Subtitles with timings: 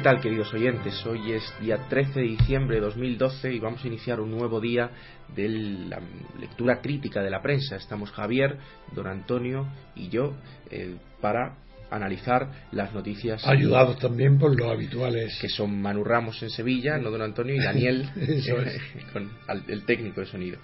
[0.00, 1.04] ¿Qué tal, queridos oyentes?
[1.04, 4.90] Hoy es día 13 de diciembre de 2012 y vamos a iniciar un nuevo día
[5.36, 6.00] de la
[6.38, 7.76] lectura crítica de la prensa.
[7.76, 8.56] Estamos Javier,
[8.92, 10.32] don Antonio y yo
[10.70, 11.58] eh, para
[11.90, 13.46] analizar las noticias.
[13.46, 15.38] Ayudados también por los habituales.
[15.40, 18.08] Que son Manu Ramos en Sevilla, no don Antonio, y Daniel,
[19.12, 19.30] con
[19.68, 20.58] el técnico de sonido.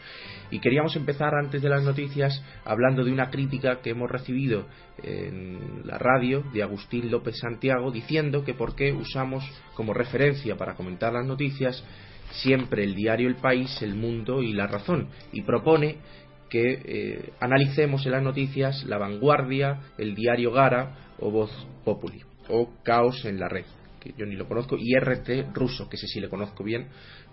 [0.51, 4.67] Y queríamos empezar antes de las noticias hablando de una crítica que hemos recibido
[5.03, 10.75] en la radio de Agustín López Santiago diciendo que por qué usamos como referencia para
[10.75, 11.85] comentar las noticias
[12.31, 15.09] siempre el diario El País, El Mundo y La Razón.
[15.33, 15.97] Y propone
[16.49, 21.51] que eh, analicemos en las noticias La Vanguardia, el diario Gara o Voz
[21.85, 23.65] Populi o Caos en la Red,
[24.01, 26.87] que yo ni lo conozco, y RT ruso, que sé si le conozco bien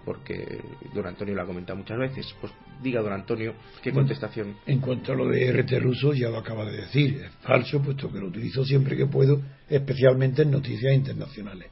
[0.05, 0.59] porque
[0.93, 2.33] don Antonio lo ha comentado muchas veces.
[2.39, 4.57] Pues diga don Antonio qué contestación.
[4.65, 8.11] En cuanto a lo de RT ruso, ya lo acaba de decir, es falso, puesto
[8.11, 11.69] que lo utilizo siempre que puedo, especialmente en noticias internacionales.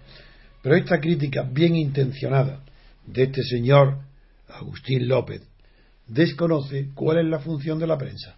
[0.62, 2.64] Pero esta crítica bien intencionada
[3.06, 4.00] de este señor
[4.48, 5.42] Agustín López
[6.08, 8.36] desconoce cuál es la función de la prensa.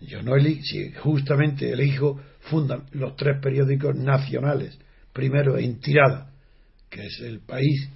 [0.00, 4.78] Yo no elijo, si justamente elijo fundan los tres periódicos nacionales,
[5.12, 6.30] primero en tirada,
[6.88, 7.88] que es el país.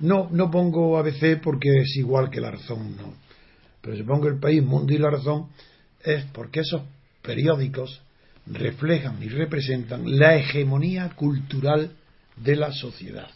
[0.00, 3.14] No, no pongo ABC porque es igual que la razón, no.
[3.80, 5.48] Pero si pongo el país, mundo y la razón,
[6.02, 6.82] es porque esos
[7.22, 8.00] periódicos
[8.46, 11.92] reflejan y representan la hegemonía cultural
[12.36, 13.28] de la sociedad.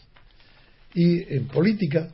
[0.93, 2.09] Y en política,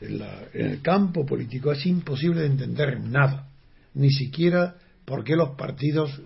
[0.00, 0.22] en,
[0.54, 3.48] el campo político, es imposible de entender nada,
[3.94, 6.20] ni siquiera por qué los partidos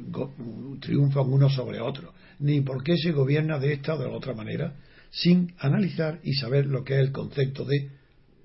[0.81, 4.34] triunfan unos sobre otros, ni por qué se gobierna de esta o de la otra
[4.34, 4.75] manera,
[5.11, 7.91] sin analizar y saber lo que es el concepto de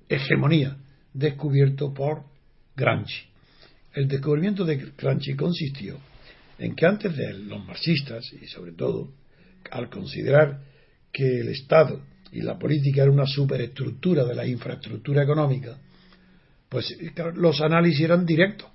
[0.08, 0.78] hegemonía
[1.14, 2.24] descubierto por
[2.76, 3.24] Gramsci.
[3.94, 5.98] El descubrimiento de Gramsci consistió
[6.60, 9.10] en que antes de él, los marxistas, y sobre todo
[9.72, 10.62] al considerar
[11.12, 12.02] que el Estado
[12.32, 15.78] y la política era una superestructura de la infraestructura económica,
[16.70, 16.96] pues
[17.36, 18.70] los análisis eran directos.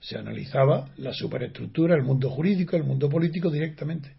[0.00, 4.14] Se analizaba la superestructura, el mundo jurídico, el mundo político directamente.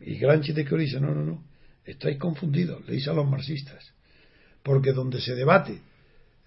[0.00, 1.44] Y Gramsci dice, no, no, no,
[1.84, 3.92] estáis confundidos, le dice a los marxistas.
[4.62, 5.80] Porque donde se debate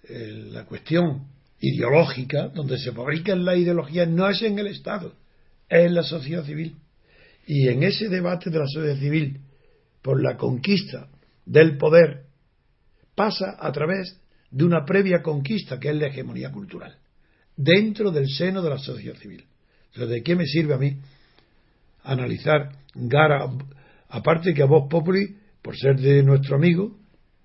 [0.08, 1.26] eh, la cuestión
[1.60, 5.14] ideológica, donde se fabrican las ideologías, no es en el Estado,
[5.68, 6.76] es en la sociedad civil.
[7.46, 9.40] Y en ese debate de la sociedad civil,
[10.02, 11.08] por la conquista
[11.44, 12.24] del poder
[13.14, 14.20] pasa a través
[14.50, 16.96] de una previa conquista que es la hegemonía cultural,
[17.56, 19.44] dentro del seno de la sociedad civil.
[19.88, 20.96] Entonces, ¿de qué me sirve a mí
[22.04, 23.46] analizar Gara,
[24.08, 26.96] aparte que a Voz Populi, por ser de nuestro amigo,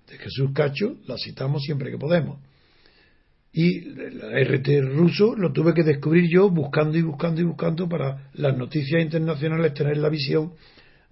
[0.08, 2.40] de Jesús Cacho, la citamos siempre que podemos.
[3.52, 8.30] Y la RT ruso lo tuve que descubrir yo buscando y buscando y buscando para
[8.34, 10.52] las noticias internacionales tener la visión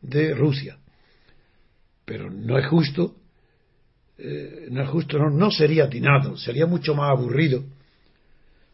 [0.02, 0.78] de Rusia
[2.04, 3.16] pero no es justo,
[4.18, 7.64] eh, no es justo, no, no sería atinado, sería mucho más aburrido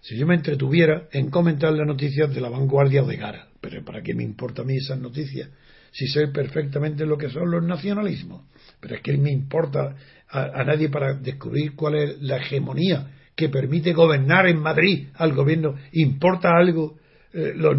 [0.02, 3.48] si yo me entretuviera en comentar las noticias de la vanguardia de Gara.
[3.60, 5.50] Pero ¿para qué me importa a mí esas noticias?
[5.92, 8.44] Si sé perfectamente lo que son los nacionalismos.
[8.80, 9.94] Pero es que me importa
[10.28, 15.74] a, nadie para descubrir cuál es la hegemonía que permite gobernar en Madrid al gobierno.
[15.92, 16.98] ¿Importa algo
[17.32, 17.76] eh, los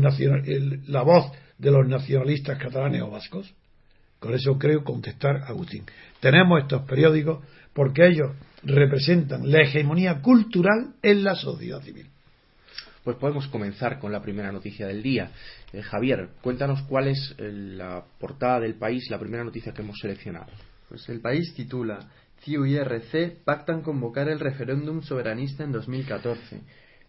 [0.87, 3.51] la voz de los nacionalistas catalanes o vascos?
[4.21, 5.83] Con eso creo contestar Agustín.
[6.19, 12.05] Tenemos estos periódicos porque ellos representan la hegemonía cultural en la sociedad civil.
[13.03, 15.31] Pues podemos comenzar con la primera noticia del día.
[15.73, 19.97] Eh, Javier, cuéntanos cuál es eh, la portada del país, la primera noticia que hemos
[19.99, 20.51] seleccionado.
[20.87, 22.07] Pues el país titula
[22.43, 26.61] CIU y RC pactan convocar el referéndum soberanista en 2014.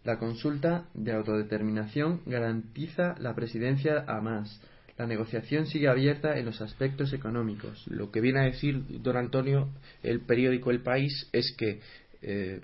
[0.05, 4.63] La consulta de autodeterminación garantiza la presidencia a más
[4.99, 7.85] la negociación sigue abierta en los aspectos económicos.
[7.89, 9.69] Lo que viene a decir don Antonio
[10.03, 11.81] el periódico El País es que
[12.23, 12.61] eh,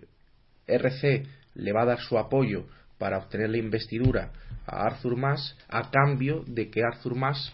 [0.66, 2.66] RC le va a dar su apoyo
[2.98, 4.32] para obtener la investidura
[4.66, 7.52] a Arthur Mas a cambio de que Arthur Mas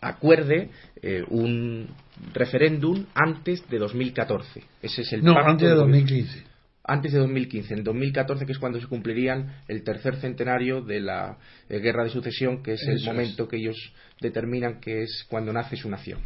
[0.00, 0.70] acuerde
[1.02, 1.88] eh, un
[2.32, 4.62] referéndum antes de 2014.
[4.80, 6.51] Ese es el no, antes de 2015
[6.84, 11.38] antes de 2015, en 2014, que es cuando se cumplirían el tercer centenario de la
[11.68, 13.76] eh, guerra de sucesión, que es el momento que ellos
[14.20, 16.20] determinan que es cuando nace su nación.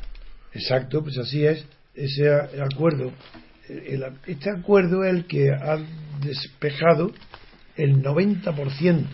[0.52, 1.66] Exacto, pues así es.
[1.94, 2.30] Ese
[2.60, 3.12] acuerdo,
[4.26, 5.78] este acuerdo es el que ha
[6.20, 7.12] despejado
[7.76, 9.06] el 90%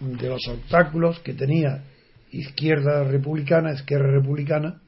[0.00, 1.84] de los obstáculos que tenía
[2.32, 4.80] izquierda republicana, izquierda republicana,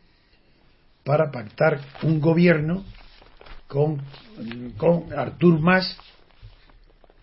[1.05, 2.85] para pactar un gobierno
[3.73, 4.03] con,
[4.77, 5.97] con Artur Mas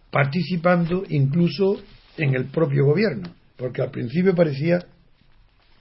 [0.09, 1.79] participando incluso
[2.17, 4.83] en el propio gobierno, porque al principio parecía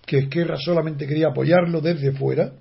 [0.05, 2.53] que Esquerra solamente quería apoyarlo desde fuera,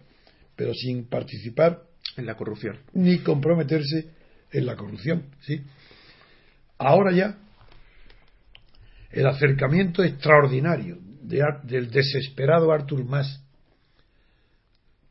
[0.56, 1.82] pero sin participar
[2.16, 4.08] en la corrupción ni comprometerse
[4.54, 5.62] en la corrupción, ¿sí?
[6.78, 7.38] Ahora ya
[9.12, 13.44] el acercamiento extraordinario del desesperado Artur Mas,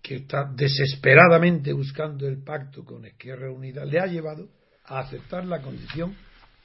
[0.06, 4.48] que está desesperadamente buscando el pacto con Esquerra Unida, le ha llevado
[4.84, 6.14] a aceptar la condición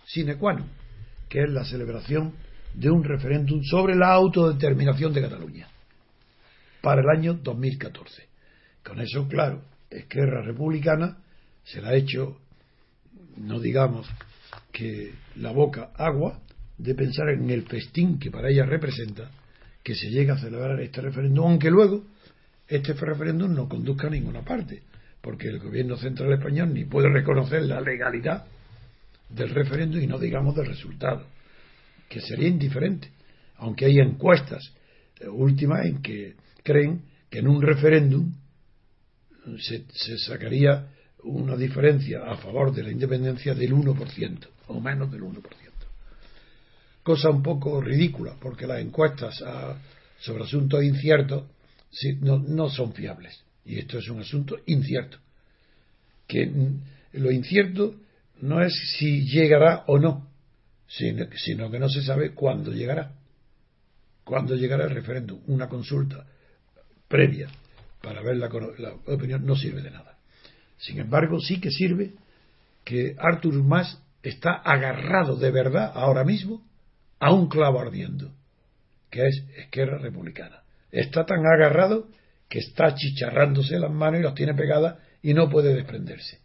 [0.05, 0.69] sine qua non,
[1.27, 2.35] que es la celebración
[2.75, 5.67] de un referéndum sobre la autodeterminación de Cataluña
[6.83, 8.27] para el año 2014.
[8.85, 11.17] Con eso, claro, Esquerra Republicana
[11.63, 12.37] se la ha hecho,
[13.37, 14.07] no digamos
[14.71, 16.39] que la boca agua,
[16.77, 19.31] de pensar en el festín que para ella representa
[19.81, 22.03] que se llegue a celebrar este referéndum, aunque luego
[22.71, 24.81] este referéndum no conduzca a ninguna parte,
[25.21, 28.45] porque el gobierno central español ni puede reconocer la legalidad
[29.29, 31.25] del referéndum y no digamos del resultado,
[32.07, 33.11] que sería indiferente,
[33.57, 34.73] aunque hay encuestas
[35.19, 38.33] eh, últimas en que creen que en un referéndum
[39.59, 40.87] se, se sacaría
[41.23, 45.41] una diferencia a favor de la independencia del 1% o menos del 1%.
[47.03, 49.43] Cosa un poco ridícula, porque las encuestas
[50.19, 51.43] sobre asuntos inciertos
[52.21, 53.43] no, no, son fiables.
[53.65, 55.17] Y esto es un asunto incierto.
[56.27, 56.49] Que
[57.13, 57.95] lo incierto
[58.41, 60.29] no es si llegará o no,
[60.87, 63.13] sino, sino que no se sabe cuándo llegará.
[64.23, 65.41] Cuándo llegará el referéndum.
[65.47, 66.25] Una consulta
[67.07, 67.49] previa
[68.01, 68.47] para ver la,
[69.07, 70.17] opinión no sirve de nada.
[70.77, 72.13] Sin embargo, sí que sirve
[72.83, 76.65] que Arthur Mas está agarrado de verdad ahora mismo
[77.19, 78.33] a un clavo ardiendo,
[79.11, 80.60] que es Esquerra Republicana.
[80.91, 82.09] Está tan agarrado
[82.49, 86.39] que está chicharrándose las manos y las tiene pegadas y no puede desprenderse.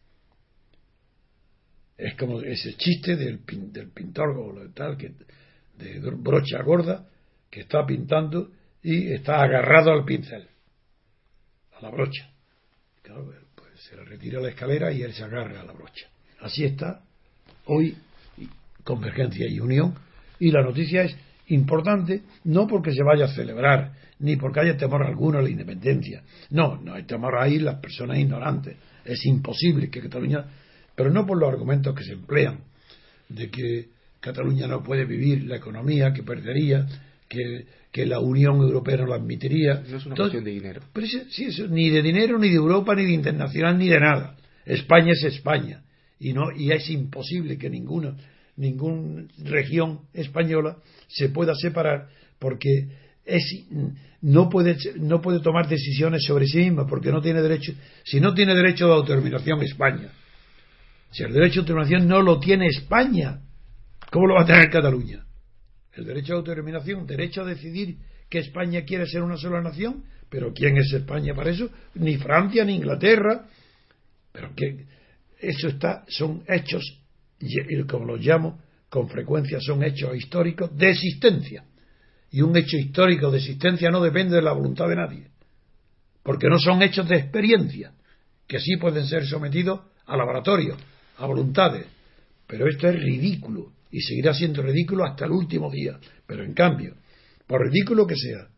[1.98, 3.40] Es como ese chiste del,
[3.72, 5.12] del pintor tal, que,
[5.78, 7.06] de brocha gorda,
[7.50, 8.50] que está pintando
[8.82, 10.46] y está agarrado al pincel,
[11.78, 12.30] a la brocha.
[13.02, 16.06] Claro, pues se le retira la escalera y él se agarra a la brocha.
[16.40, 17.02] Así está
[17.64, 17.96] hoy
[18.84, 19.94] Convergencia y Unión.
[20.38, 21.16] Y la noticia es
[21.48, 26.22] importante no porque se vaya a celebrar, ni porque haya temor alguno a la independencia.
[26.50, 28.76] No, no hay temor ahí las personas ignorantes.
[29.04, 30.44] Es imposible que Cataluña,
[30.94, 32.60] pero no por los argumentos que se emplean,
[33.28, 33.88] de que
[34.20, 36.86] Cataluña no puede vivir, la economía que perdería,
[37.28, 37.66] que,
[38.04, 39.82] la Unión Europea no lo admitiría.
[39.88, 40.82] No es una cuestión de dinero.
[40.92, 44.36] Pero sí, ni de dinero, ni de Europa, ni de internacional, ni de nada.
[44.66, 45.82] España es España
[46.18, 48.16] y no y es imposible que ninguna
[48.56, 52.08] ninguna región española se pueda separar
[52.38, 52.88] porque
[53.24, 53.42] es
[54.22, 57.72] no puede no puede tomar decisiones sobre sí misma porque no tiene derecho
[58.04, 60.10] si no tiene derecho de autodeterminación España
[61.10, 63.40] si el derecho de autodeterminación no lo tiene España
[64.10, 65.24] ¿cómo lo va a tener Cataluña?
[65.94, 67.96] el derecho de autodeterminación derecho a decidir
[68.28, 71.68] que España quiere ser una sola nación pero ¿quién es España para eso?
[71.94, 73.46] ni Francia ni Inglaterra
[74.32, 74.86] pero que
[75.38, 77.00] eso está, son hechos,
[77.40, 81.64] y como los llamo, con frecuencia son hechos históricos de existencia.
[82.30, 85.28] Y un hecho histórico de existencia no depende de la voluntad de nadie,
[86.22, 87.92] porque no son hechos de experiencia,
[88.46, 90.76] que sí pueden ser sometidos a laboratorio,
[91.18, 91.86] a voluntades.
[92.46, 95.98] Pero esto es ridículo y seguirá siendo ridículo hasta el último día.
[96.26, 96.94] Pero en cambio,
[97.46, 98.48] por ridículo que sea,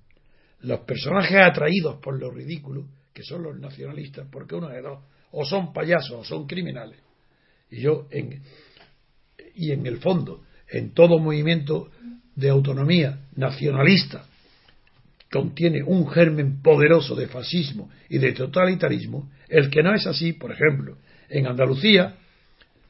[0.61, 5.45] los personajes atraídos por lo ridículo, que son los nacionalistas, porque uno de dos, o
[5.45, 7.01] son payasos o son criminales.
[7.71, 8.43] Y yo, en,
[9.59, 11.91] y en el fondo, en todo movimiento
[12.37, 14.25] de autonomía nacionalista,
[15.31, 20.53] contiene un germen poderoso de fascismo y de totalitarismo, el que no es así, por
[20.53, 20.97] ejemplo,
[21.29, 22.15] en Andalucía,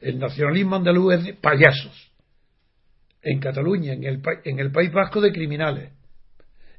[0.01, 2.13] el nacionalismo andaluz es de payasos.
[3.23, 5.91] En Cataluña, en el, en el País Vasco, de criminales.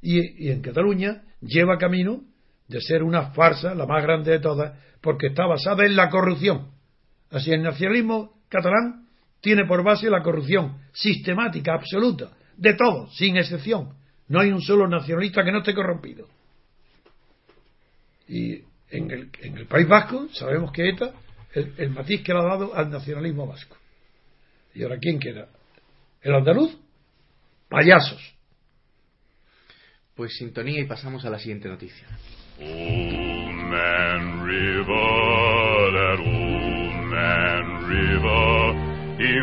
[0.01, 2.23] Y, y en Cataluña lleva camino
[2.67, 6.69] de ser una farsa, la más grande de todas, porque está basada en la corrupción.
[7.31, 9.08] Así el nacionalismo catalán
[9.41, 13.93] tiene por base la corrupción sistemática, absoluta, de todos, sin excepción.
[14.27, 16.27] No hay un solo nacionalista que no esté corrompido.
[18.27, 21.13] Y en el, en el País Vasco sabemos que ETA,
[21.53, 23.75] el, el matiz que le ha dado al nacionalismo vasco.
[24.73, 25.47] ¿Y ahora quién queda?
[26.21, 26.77] ¿El andaluz?
[27.69, 28.35] Payasos.
[30.15, 32.05] Pues sintonía y pasamos a la siguiente noticia.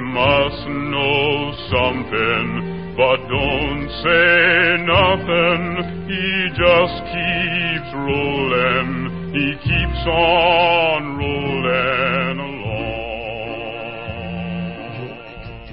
[0.00, 5.64] Must know something, but don't say nothing.
[6.08, 12.76] He just keeps rolling, he keeps on rolling along.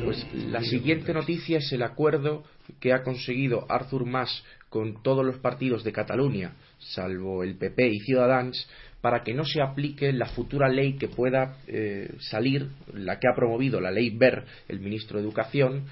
[0.04, 2.44] Pues la siguiente noticia es el acuerdo
[2.80, 8.00] que ha conseguido Arthur Mas con todos los partidos de Cataluña, salvo el PP y
[8.00, 8.68] Ciudadanos,
[9.04, 13.36] para que no se aplique la futura ley que pueda eh, salir, la que ha
[13.36, 15.88] promovido la ley BER, el ministro de Educación,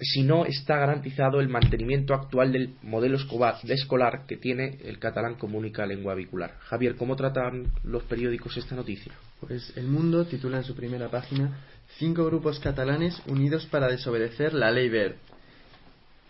[0.00, 5.58] si no está garantizado el mantenimiento actual del modelo escolar que tiene el catalán como
[5.58, 6.54] única lengua vehicular.
[6.60, 9.12] Javier, ¿cómo tratan los periódicos esta noticia?
[9.40, 11.58] Pues El Mundo titula en su primera página
[11.98, 15.16] Cinco grupos catalanes unidos para desobedecer la ley BER.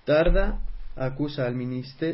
[0.06, 0.59] Tarda
[0.96, 1.54] acusa al,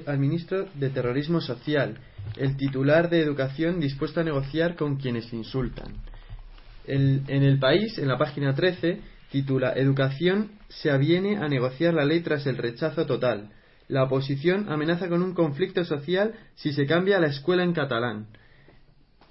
[0.06, 1.98] al ministro de terrorismo social,
[2.36, 5.94] el titular de educación dispuesto a negociar con quienes insultan.
[6.86, 12.20] en el país, en la página 13, titula Educación se aviene a negociar la ley
[12.20, 13.50] tras el rechazo total.
[13.88, 18.26] La oposición amenaza con un conflicto social si se cambia la escuela en catalán.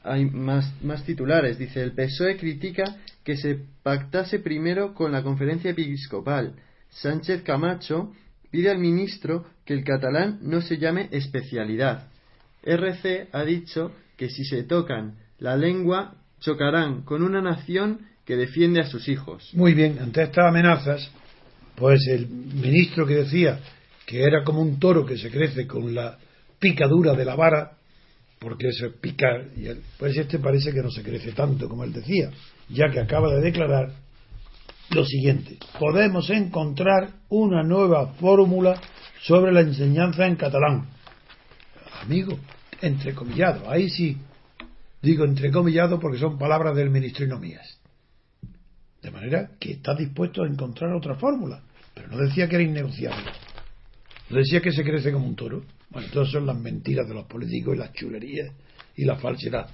[0.03, 1.57] Hay más, más titulares.
[1.57, 6.55] Dice, el PSOE critica que se pactase primero con la conferencia episcopal.
[6.89, 8.11] Sánchez Camacho
[8.51, 12.09] pide al ministro que el catalán no se llame especialidad.
[12.63, 18.81] RC ha dicho que si se tocan la lengua chocarán con una nación que defiende
[18.81, 19.49] a sus hijos.
[19.53, 21.09] Muy bien, ante estas amenazas,
[21.75, 23.59] pues el ministro que decía
[24.05, 26.17] que era como un toro que se crece con la
[26.59, 27.77] picadura de la vara,
[28.39, 29.47] porque eso es picar,
[29.97, 32.29] pues este parece que no se crece tanto como él decía,
[32.69, 33.93] ya que acaba de declarar
[34.93, 38.79] lo siguiente, podemos encontrar una nueva fórmula
[39.21, 40.87] sobre la enseñanza en catalán.
[42.01, 42.37] Amigo,
[42.81, 44.17] entrecomillado, ahí sí,
[45.01, 47.79] digo entrecomillado porque son palabras del ministro no mías.
[49.01, 51.61] De manera que está dispuesto a encontrar otra fórmula,
[51.93, 53.31] pero no decía que era innegociable.
[54.29, 55.63] No decía que se crece como un toro.
[55.89, 58.51] Bueno, todas son las mentiras de los políticos y las chulerías
[58.95, 59.69] y la falsedad.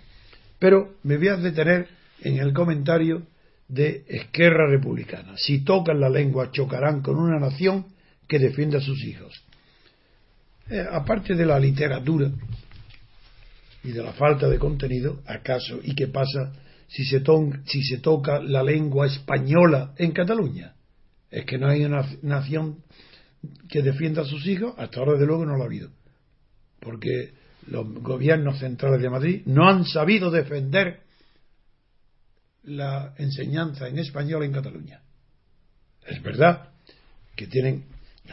[0.57, 1.87] Pero me voy a detener
[2.21, 3.23] en el comentario
[3.67, 5.33] de Esquerra Republicana.
[5.37, 7.85] Si tocan la lengua, chocarán con una nación
[8.27, 9.33] que defiende a sus hijos.
[10.69, 12.29] Eh, aparte de la literatura
[13.83, 16.53] y de la falta de contenido, ¿acaso y qué pasa
[16.87, 17.23] si se,
[17.65, 20.73] si se toca la lengua española en Cataluña?
[21.29, 22.83] Es que no hay una nación
[23.69, 25.89] que defienda a sus hijos, hasta ahora de luego no lo ha habido.
[26.79, 27.33] Porque
[27.67, 31.01] los gobiernos centrales de Madrid no han sabido defender
[32.67, 35.01] la enseñanza en español en Cataluña.
[36.05, 36.69] Es verdad
[37.35, 37.85] que tienen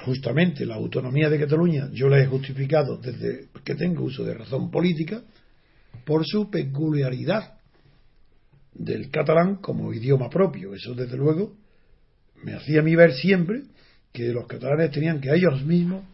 [0.05, 4.71] justamente la autonomía de Cataluña, yo la he justificado desde que tengo uso de razón
[4.71, 5.23] política,
[6.05, 7.55] por su peculiaridad
[8.75, 10.75] del catalán como idioma propio.
[10.75, 11.55] Eso, desde luego,
[12.43, 13.63] me hacía a mí ver siempre
[14.13, 16.05] que los catalanes tenían que ellos mismos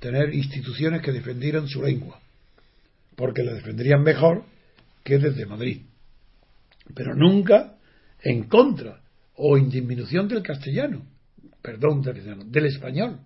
[0.00, 2.18] tener instituciones que defendieran su lengua,
[3.14, 4.44] porque la defenderían mejor
[5.04, 5.82] que desde Madrid
[6.94, 7.74] pero nunca
[8.22, 9.00] en contra
[9.34, 11.02] o en disminución del castellano,
[11.62, 13.20] perdón, del, del español.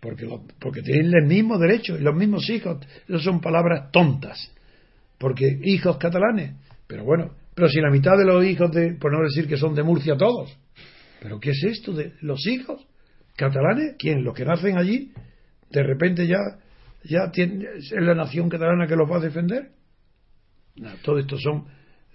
[0.00, 0.28] Porque,
[0.60, 4.52] porque tienen el mismo derecho y los mismos hijos, no son palabras tontas,
[5.18, 6.54] porque hijos catalanes,
[6.86, 9.74] pero bueno, pero si la mitad de los hijos de, por no decir que son
[9.74, 10.56] de Murcia todos,
[11.20, 12.86] pero ¿qué es esto de los hijos
[13.36, 13.96] catalanes?
[13.98, 14.22] ¿Quién?
[14.22, 15.12] Los que nacen allí,
[15.70, 16.38] de repente ya,
[17.04, 19.70] ya tiene, es la nación catalana que los va a defender.
[21.02, 21.64] todo esto son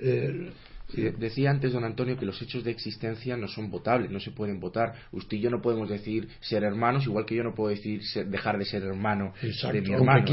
[0.02, 0.52] eh,
[1.18, 4.60] decía antes don Antonio que los hechos de existencia no son votables, no se pueden
[4.60, 4.94] votar.
[5.12, 8.58] Usted y yo no podemos decir ser hermanos, igual que yo no puedo decir dejar
[8.58, 10.26] de ser hermano de mi hermano.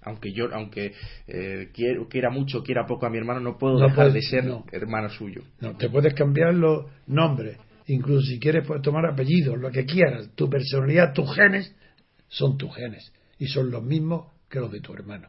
[0.00, 0.92] Aunque yo, aunque
[1.26, 1.70] eh,
[2.08, 5.42] quiera mucho, quiera poco a mi hermano, no puedo dejar de ser hermano suyo.
[5.60, 10.30] No, te puedes cambiar los nombres, incluso si quieres puedes tomar apellidos, lo que quieras.
[10.34, 11.74] Tu personalidad, tus genes,
[12.28, 15.28] son tus genes y son los mismos que los de tu hermano.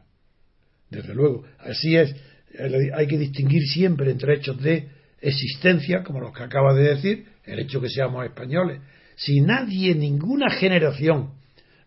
[0.88, 2.14] Desde luego, así es
[2.58, 4.88] hay que distinguir siempre entre hechos de
[5.20, 8.80] existencia, como los que acaba de decir, el hecho que seamos españoles.
[9.16, 11.32] Si nadie, ninguna generación,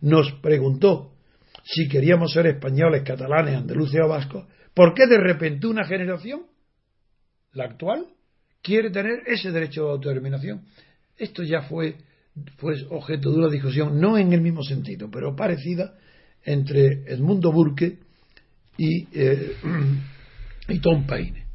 [0.02, 1.14] nos preguntó
[1.64, 6.42] si queríamos ser españoles, catalanes, andaluces o vascos, ¿por qué de repente una generación,
[7.54, 8.08] la actual,
[8.62, 10.66] quiere tener ese derecho de autodeterminación?
[11.18, 11.96] Esto ya fue,
[12.90, 15.96] objeto de una discusión, no en el mismo sentido, pero parecida,
[16.44, 18.00] entre Edmundo Burke
[18.78, 19.56] y eh,
[20.68, 21.46] y Tom Paine,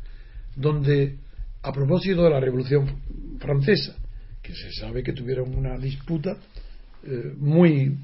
[0.57, 1.19] donde
[1.62, 3.97] a propósito de la Revolución Francesa,
[4.43, 6.37] que se sabe que tuvieron una disputa
[7.05, 7.97] eh, muy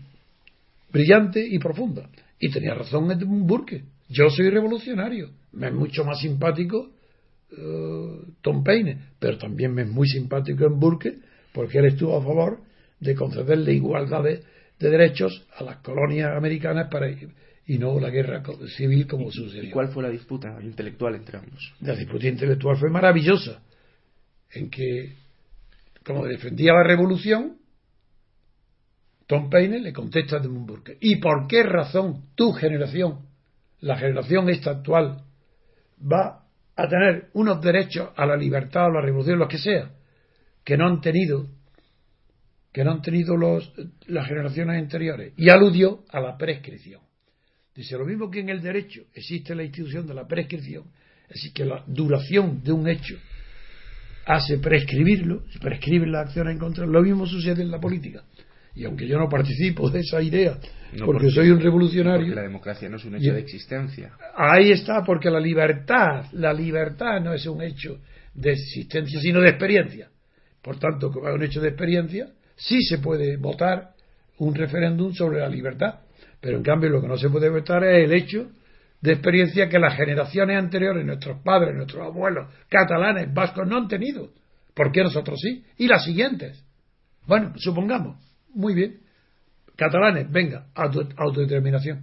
[0.92, 2.08] brillante y profunda.
[2.38, 3.84] Y tenía razón Edmund Burke.
[4.08, 5.30] Yo soy revolucionario.
[5.52, 6.90] Me es mucho más simpático
[7.50, 11.18] eh, Tom Paine, pero también me es muy simpático en Burke
[11.52, 12.60] porque él estuvo a favor
[13.00, 14.42] de concederle igualdad de,
[14.78, 17.08] de derechos a las colonias americanas para
[17.66, 18.42] y no la guerra
[18.76, 19.64] civil como sucedió.
[19.64, 21.72] ¿Y cuál fue la disputa intelectual entre ambos?
[21.80, 23.62] La disputa intelectual fue maravillosa,
[24.52, 25.16] en que,
[26.04, 27.56] como defendía la revolución,
[29.26, 30.98] Tom Paine le contesta a Burke.
[31.00, 33.20] ¿Y por qué razón tu generación,
[33.80, 35.22] la generación esta actual,
[36.00, 36.44] va
[36.76, 39.90] a tener unos derechos a la libertad, a la revolución, lo que sea,
[40.64, 41.46] que no han tenido
[42.72, 43.72] que no han tenido los,
[44.08, 47.03] las generaciones anteriores y aludió a la prescripción.
[47.74, 50.84] Dice lo mismo que en el derecho existe la institución de la prescripción,
[51.28, 53.16] es decir, que la duración de un hecho
[54.26, 58.24] hace prescribirlo, se prescriben las acciones en contra, lo mismo sucede en la política.
[58.76, 60.58] Y aunque yo no participo de esa idea,
[61.04, 62.26] porque, soy un revolucionario.
[62.26, 64.12] Porque la democracia no es un hecho de existencia.
[64.36, 68.00] Ahí está, porque la libertad, la libertad no es un hecho
[68.34, 70.08] de existencia, sino de experiencia.
[70.60, 73.90] Por tanto, como es un hecho de experiencia, sí se puede votar
[74.38, 76.00] un referéndum sobre la libertad.
[76.44, 78.50] Pero en cambio, lo que no se puede votar es el hecho
[79.00, 84.28] de experiencia que las generaciones anteriores, nuestros padres, nuestros abuelos, catalanes, vascos, no han tenido.
[84.74, 85.64] ¿Por qué nosotros sí?
[85.78, 86.62] Y las siguientes.
[87.26, 88.18] Bueno, supongamos,
[88.52, 89.00] muy bien,
[89.74, 92.02] catalanes, venga, autodeterminación.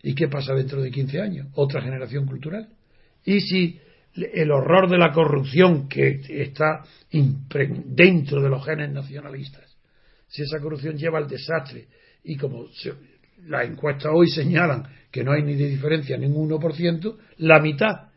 [0.00, 1.48] ¿Y qué pasa dentro de 15 años?
[1.54, 2.68] Otra generación cultural.
[3.24, 3.80] ¿Y si
[4.14, 9.76] el horror de la corrupción que está dentro de los genes nacionalistas,
[10.28, 11.88] si esa corrupción lleva al desastre
[12.22, 12.68] y como
[13.44, 18.08] las encuestas hoy señalan que no hay ni de diferencia ni un 1%, la mitad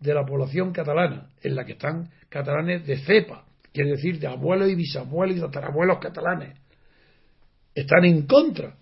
[0.00, 4.68] de la población catalana, en la que están catalanes de cepa, quiere decir de abuelos
[4.68, 6.58] y bisabuelos y tatarabuelos catalanes,
[7.74, 8.76] están en contra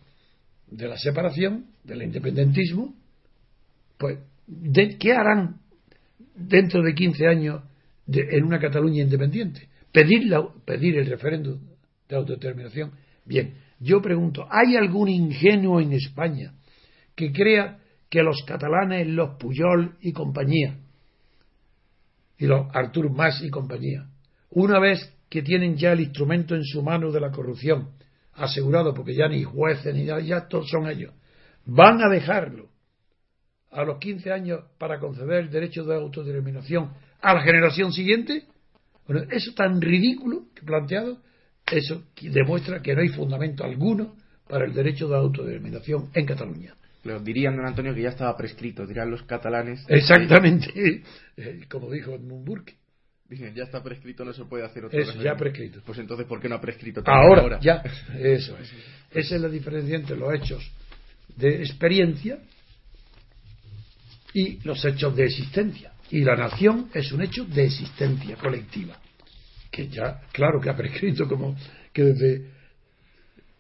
[0.69, 2.95] de la separación, del independentismo,
[3.99, 5.61] pues, ¿de ¿qué harán
[6.35, 7.63] dentro de 15 años
[8.07, 9.69] en una Cataluña independiente?
[9.93, 10.33] Pedir,
[10.65, 11.59] pedir el referéndum
[12.09, 12.93] de autodeterminación.
[13.25, 16.55] Bien, yo pregunto, ¿hay algún ingenuo en España
[17.17, 20.79] que crea que los catalanes, los Puyol y compañía,
[22.39, 24.07] y los Artur Mas y compañía,
[24.51, 27.91] una vez que tienen ya el instrumento en su mano de la corrupción,
[28.35, 31.13] asegurado porque ya ni jueces ni ya todos son ellos,
[31.65, 32.69] van a dejarlo
[33.71, 38.45] a los 15 años para conceder el derecho de autodeterminación a la generación siguiente?
[39.07, 41.19] Bueno, eso tan ridículo que planteado,
[41.71, 44.17] eso demuestra que no hay fundamento alguno
[44.49, 46.75] para el derecho de autodeterminación en Cataluña.
[47.05, 49.85] Lo dirían, don Antonio, que ya estaba prescrito, dirán los catalanes.
[49.89, 51.03] Exactamente,
[51.37, 52.75] eh, como dijo Edmund Burke.
[53.27, 55.81] Dicen, ya está prescrito, no se puede hacer otra Eso, ya prescrito.
[55.87, 57.61] Pues entonces, ¿por qué no ha prescrito ahora, ahora?
[57.61, 57.83] Ya,
[58.19, 58.73] eso es.
[59.13, 60.71] Esa es la diferencia entre los hechos
[61.37, 62.39] de experiencia
[64.35, 65.93] y los hechos de existencia.
[66.11, 68.99] Y la nación es un hecho de existencia colectiva,
[69.71, 71.57] que ya, claro que ha prescrito como
[71.93, 72.51] que desde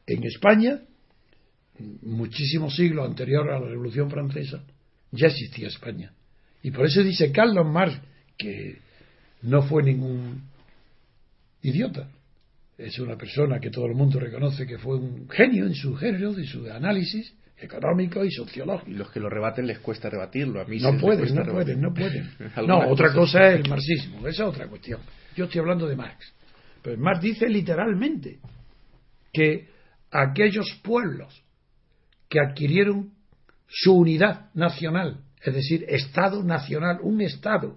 [0.07, 0.81] en España,
[2.03, 4.63] muchísimos siglos anterior a la Revolución Francesa,
[5.13, 6.13] ya existía España.
[6.63, 8.01] Y por eso dice Carlos Marx
[8.37, 8.79] que
[9.43, 10.43] no fue ningún
[11.63, 12.09] idiota.
[12.77, 16.33] Es una persona que todo el mundo reconoce que fue un genio en su género,
[16.33, 18.91] de su análisis, económico y sociológico.
[18.91, 20.61] Y los que lo rebaten les cuesta rebatirlo.
[20.61, 22.31] A mí no pueden, no pueden, no pueden.
[22.67, 25.01] no, otra cosa es el marxismo, esa es otra cuestión.
[25.37, 26.33] Yo estoy hablando de Marx.
[26.83, 28.39] Pero Marx dice literalmente
[29.33, 29.69] que
[30.11, 31.43] aquellos pueblos
[32.29, 33.13] que adquirieron
[33.69, 37.77] su unidad nacional, es decir, Estado nacional, un Estado,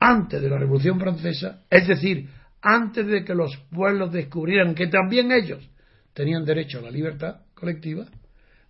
[0.00, 2.28] antes de la Revolución Francesa, es decir,
[2.60, 5.68] antes de que los pueblos descubrieran que también ellos
[6.12, 8.06] tenían derecho a la libertad colectiva,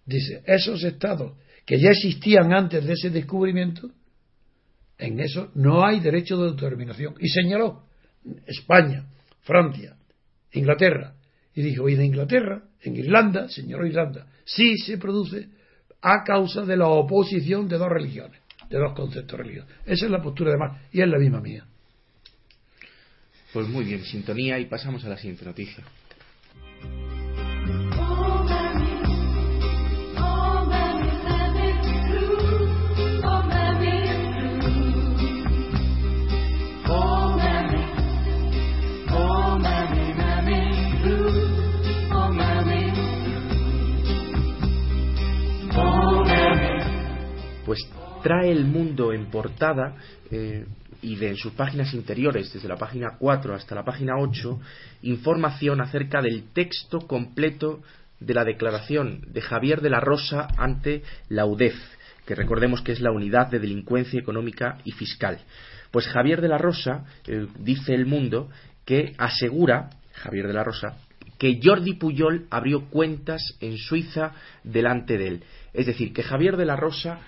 [0.09, 1.33] Dice, esos estados
[1.67, 3.91] que ya existían antes de ese descubrimiento,
[4.99, 7.15] en eso no hay derecho de autodeterminación.
[7.21, 7.85] Y señaló
[8.47, 9.07] España,
[9.43, 9.97] Francia,
[10.53, 11.15] Inglaterra.
[11.55, 15.49] Y dijo, y de Inglaterra, en Irlanda, señaló Irlanda, sí se produce
[16.01, 19.71] a causa de la oposición de dos religiones, de dos conceptos religiosos.
[19.85, 21.65] Esa es la postura de Marx y es la misma mía.
[23.53, 25.85] Pues muy bien, sintonía y pasamos a la siguiente noticia.
[48.23, 49.97] Trae el mundo en portada
[50.31, 50.65] eh,
[51.03, 54.61] y de en sus páginas interiores, desde la página 4 hasta la página 8,
[55.03, 57.81] información acerca del texto completo
[58.21, 61.77] de la declaración de Javier de la Rosa ante la UDEF,
[62.27, 65.39] que recordemos que es la Unidad de Delincuencia Económica y Fiscal.
[65.91, 68.51] Pues Javier de la Rosa, eh, dice el mundo,
[68.85, 70.97] que asegura, Javier de la Rosa,
[71.39, 74.33] que Jordi Puyol abrió cuentas en Suiza
[74.65, 75.45] delante de él.
[75.73, 77.21] Es decir, que Javier de la Rosa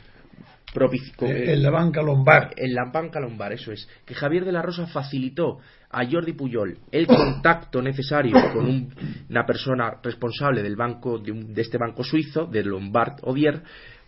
[1.21, 2.53] eh, en la banca Lombard.
[2.57, 3.89] En la banca Lombard, eso es.
[4.05, 5.59] Que Javier de la Rosa facilitó
[5.91, 8.95] a Jordi Puyol el contacto necesario con
[9.29, 13.63] una persona responsable del banco de, este banco suizo, de Lombard Odier,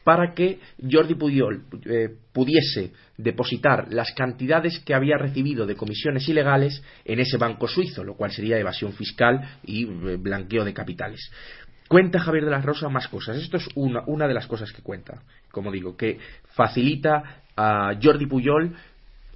[0.05, 0.59] para que
[0.91, 7.37] Jordi Puyol eh, pudiese depositar las cantidades que había recibido de comisiones ilegales en ese
[7.37, 11.31] banco suizo, lo cual sería evasión fiscal y eh, blanqueo de capitales.
[11.93, 13.37] Cuenta Javier de la Rosa más cosas.
[13.37, 16.19] Esto es una, una de las cosas que cuenta, como digo, que
[16.55, 18.75] facilita a Jordi Puyol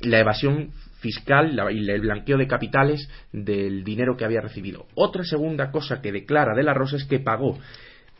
[0.00, 4.86] la evasión fiscal y el blanqueo de capitales del dinero que había recibido.
[4.94, 7.58] Otra segunda cosa que declara de la Rosa es que pagó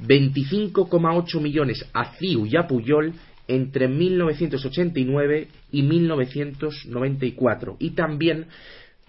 [0.00, 3.14] 25,8 millones a CIU y a Puyol
[3.48, 8.48] entre 1989 y 1994 y también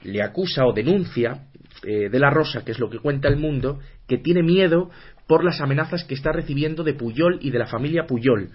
[0.06, 1.48] le acusa o denuncia
[1.84, 4.90] eh, de la Rosa, que es lo que cuenta el mundo, que tiene miedo
[5.28, 8.50] por las amenazas que está recibiendo de Puyol y de la familia Puyol.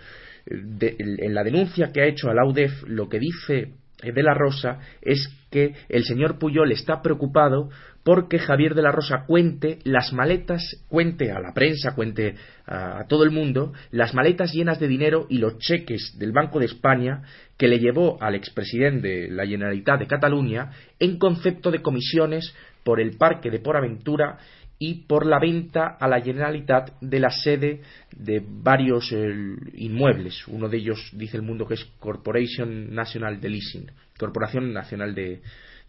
[0.46, 4.80] en la denuncia que ha hecho a la UDEF, lo que dice de la Rosa
[5.00, 7.68] es que el señor Puyol está preocupado
[8.04, 12.34] porque Javier de la Rosa cuente las maletas, cuente a la prensa, cuente
[12.66, 16.66] a, todo el mundo, las maletas llenas de dinero y los cheques del Banco de
[16.66, 17.22] España
[17.56, 23.00] que le llevó al expresidente de la Generalitat de Cataluña en concepto de comisiones por
[23.00, 24.38] el parque de Por Aventura
[24.84, 27.82] y por la venta a la Generalitat de la sede
[28.16, 29.32] de varios eh,
[29.74, 30.42] inmuebles.
[30.48, 35.40] Uno de ellos dice el mundo que es Corporation National de Leasing, Corporación Nacional de,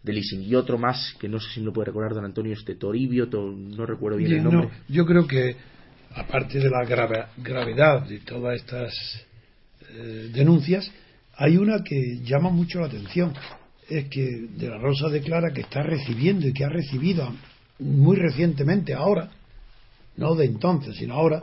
[0.04, 0.42] Leasing.
[0.42, 3.84] Y otro más, que no sé si me puede recordar, don Antonio, este Toribio, no
[3.84, 4.68] recuerdo bien, el nombre.
[4.88, 5.56] yo creo que,
[6.14, 8.94] aparte de la gravedad de todas estas
[9.90, 10.88] eh, denuncias,
[11.36, 13.32] hay una que llama mucho la atención.
[13.88, 17.34] Es que De la Rosa declara que está recibiendo y que ha recibido
[17.78, 19.30] muy recientemente, ahora,
[20.16, 21.42] no de entonces, sino ahora,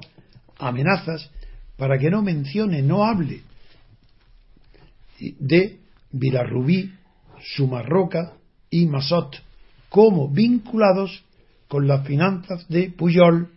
[0.58, 1.30] amenazas
[1.78, 3.42] para que no mencione, no hable
[5.20, 5.80] de
[6.12, 6.94] Vilarrubí,
[7.56, 8.34] Sumarroca
[8.70, 9.36] y Masot
[9.90, 11.24] como vinculados
[11.68, 13.50] con las finanzas de Puyol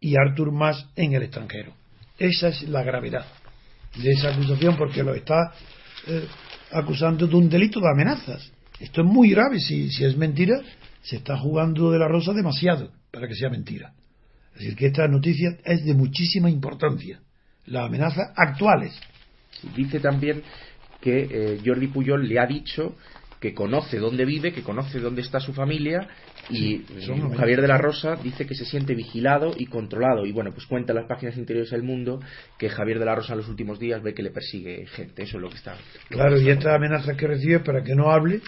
[0.00, 1.72] y Artur Mas en el extranjero.
[2.18, 3.26] Esa es la gravedad
[3.96, 5.52] de esa acusación porque lo está
[6.06, 6.26] eh,
[6.70, 8.50] acusando de un delito de amenazas.
[8.80, 10.60] Esto es muy grave si, si es mentira
[11.02, 13.92] se está jugando de la rosa demasiado para que sea mentira.
[14.54, 17.20] Es decir, que esta noticia es de muchísima importancia.
[17.66, 18.98] Las amenazas actuales.
[19.76, 20.42] Dice también
[21.00, 22.96] que eh, Jordi Puyol le ha dicho
[23.40, 26.06] que conoce dónde vive, que conoce dónde está su familia
[26.48, 26.82] y
[27.36, 30.92] Javier de la Rosa dice que se siente vigilado y controlado y bueno, pues cuenta
[30.92, 32.20] en las páginas interiores del mundo
[32.56, 35.38] que Javier de la Rosa en los últimos días ve que le persigue gente, eso
[35.38, 35.76] es lo que está.
[36.08, 38.42] claro, y estas amenazas que recibe para que no hable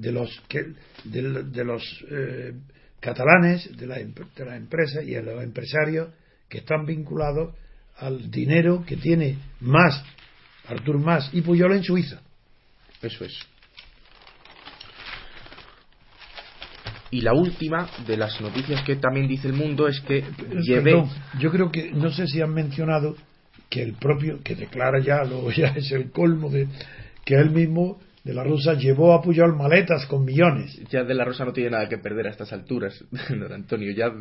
[0.00, 0.72] de los, que,
[1.04, 2.52] de, los eh,
[3.00, 6.10] catalanes, de, la, de las empresas y de los empresarios
[6.48, 7.54] que están vinculados
[7.96, 10.02] al dinero que tiene más
[10.66, 12.20] Artur Mas y Puyol en Suiza.
[13.02, 13.34] Eso es.
[17.10, 20.24] Y la última de las noticias que también dice el mundo es que
[21.38, 23.16] yo creo que no sé si han mencionado
[23.70, 26.68] que el propio que declara ya, luego ya es el colmo de
[27.24, 30.78] que él mismo de la Rosa llevó a Puyol maletas con millones.
[30.90, 34.12] Ya de la Rosa no tiene nada que perder a estas alturas, don Antonio, ya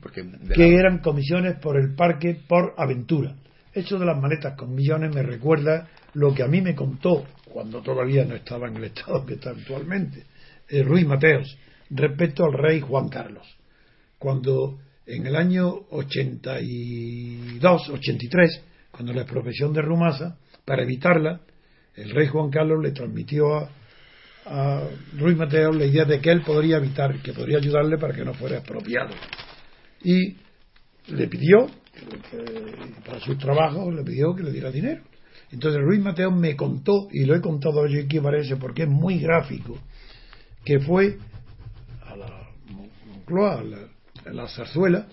[0.00, 3.34] porque que eran comisiones por el parque por aventura.
[3.74, 7.82] Eso de las maletas con millones me recuerda lo que a mí me contó cuando
[7.82, 10.26] todavía no estaba en el estado que está actualmente,
[10.68, 11.58] eh, Ruiz Mateos,
[11.90, 13.48] respecto al rey Juan Carlos.
[14.16, 21.40] Cuando en el año 82, 83, cuando la expropiación de Rumasa, para evitarla,
[21.94, 23.68] el rey Juan Carlos le transmitió a,
[25.16, 28.34] Ruiz Mateo la idea de que él podría evitar, que podría ayudarle para que no
[28.34, 29.10] fuera expropiado.
[30.02, 30.36] Y
[31.08, 31.66] le pidió,
[33.04, 35.02] para sus trabajos, le pidió que le diera dinero.
[35.52, 39.18] Entonces Ruiz Mateo me contó, y lo he contado hoy aquí parece, porque es muy
[39.18, 39.78] gráfico,
[40.64, 41.18] que fue
[42.06, 42.50] a la
[43.30, 43.78] a la,
[44.26, 45.06] a la zarzuela,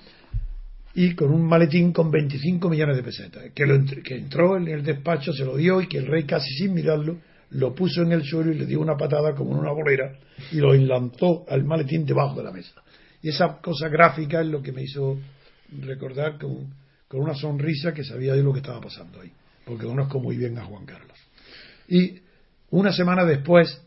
[0.98, 5.32] y con un maletín con 25 millones de pesetas, que, que entró en el despacho,
[5.32, 7.20] se lo dio y que el rey casi sin mirarlo
[7.52, 10.14] lo puso en el suelo y le dio una patada como en una bolera
[10.52, 12.82] y lo enlantó al maletín debajo de la mesa.
[13.22, 15.20] Y esa cosa gráfica es lo que me hizo
[15.84, 16.74] recordar con,
[17.08, 19.32] con una sonrisa que sabía de lo que estaba pasando ahí,
[19.66, 21.18] porque conozco muy bien a Juan Carlos.
[21.90, 22.22] Y
[22.72, 23.84] una semana después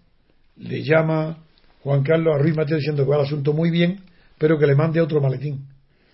[0.59, 1.39] le llama
[1.83, 3.99] Juan Carlos a Ruiz Mateo diciendo que va el asunto muy bien,
[4.39, 5.67] pero que le mande otro maletín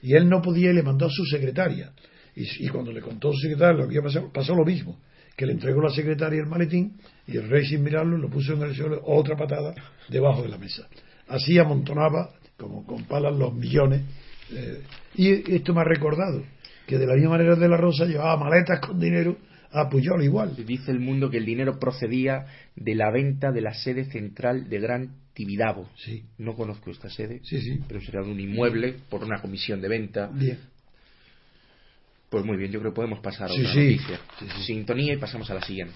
[0.07, 1.91] y él no podía y le mandó a su secretaria.
[2.37, 5.01] Y, cuando le contó a su secretaria lo que pasar, pasó lo mismo,
[5.37, 8.63] que le entregó la secretaria el maletín y el rey sin mirarlo lo puso en
[8.63, 9.75] el suelo otra patada
[10.09, 10.87] debajo de la mesa.
[11.27, 14.03] Así amontonaba como con palas los millones.
[14.53, 14.81] Eh,
[15.17, 16.41] y esto me ha recordado
[16.87, 19.39] que de la misma manera de la Rosa llevaba maletas con dinero
[19.73, 20.55] a Puyol igual.
[20.65, 24.79] Dice el mundo que el dinero procedía de la venta de la sede central de
[24.79, 25.87] Gran Tibidabo.
[25.97, 26.25] Sí.
[26.39, 27.79] No conozco esta sede, Sí, sí.
[27.87, 30.31] pero será un inmueble por una comisión de venta.
[30.33, 30.59] Bien.
[32.31, 34.19] Pues muy bien, yo creo que podemos pasar a otra noticia.
[34.39, 34.63] Sí, sí.
[34.65, 35.95] Sintonía y pasamos a la siguiente.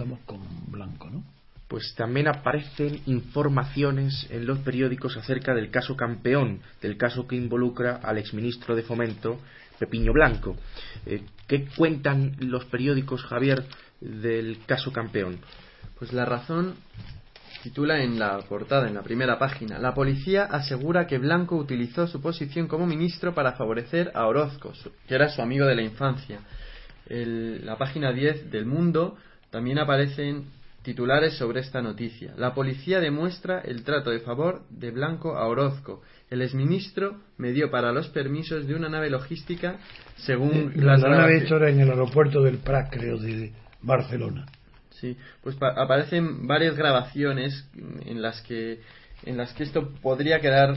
[0.00, 1.22] Estamos con blanco, ¿no?
[1.68, 7.96] Pues también aparecen informaciones en los periódicos acerca del caso campeón, del caso que involucra
[8.02, 9.38] al exministro de Fomento,
[9.78, 10.56] Pepiño Blanco.
[11.04, 13.62] Eh, ¿Qué cuentan los periódicos, Javier,
[14.00, 15.38] del caso campeón?
[15.98, 16.76] Pues la razón
[17.62, 19.78] titula en la portada, en la primera página.
[19.78, 24.72] La policía asegura que Blanco utilizó su posición como ministro para favorecer a Orozco,
[25.06, 26.40] que era su amigo de la infancia.
[27.06, 29.18] El- la página 10 del Mundo
[29.50, 30.44] también aparecen
[30.82, 32.32] titulares sobre esta noticia.
[32.38, 36.02] La policía demuestra el trato de favor de Blanco a Orozco.
[36.30, 39.76] El exministro me dio para los permisos de una nave logística
[40.16, 44.46] según Eh, las la nave esto era en el aeropuerto del Prat, creo, de Barcelona.
[44.90, 47.68] Sí, pues pa- aparecen varias grabaciones
[48.06, 48.80] en las que
[49.26, 50.76] en las que esto podría quedar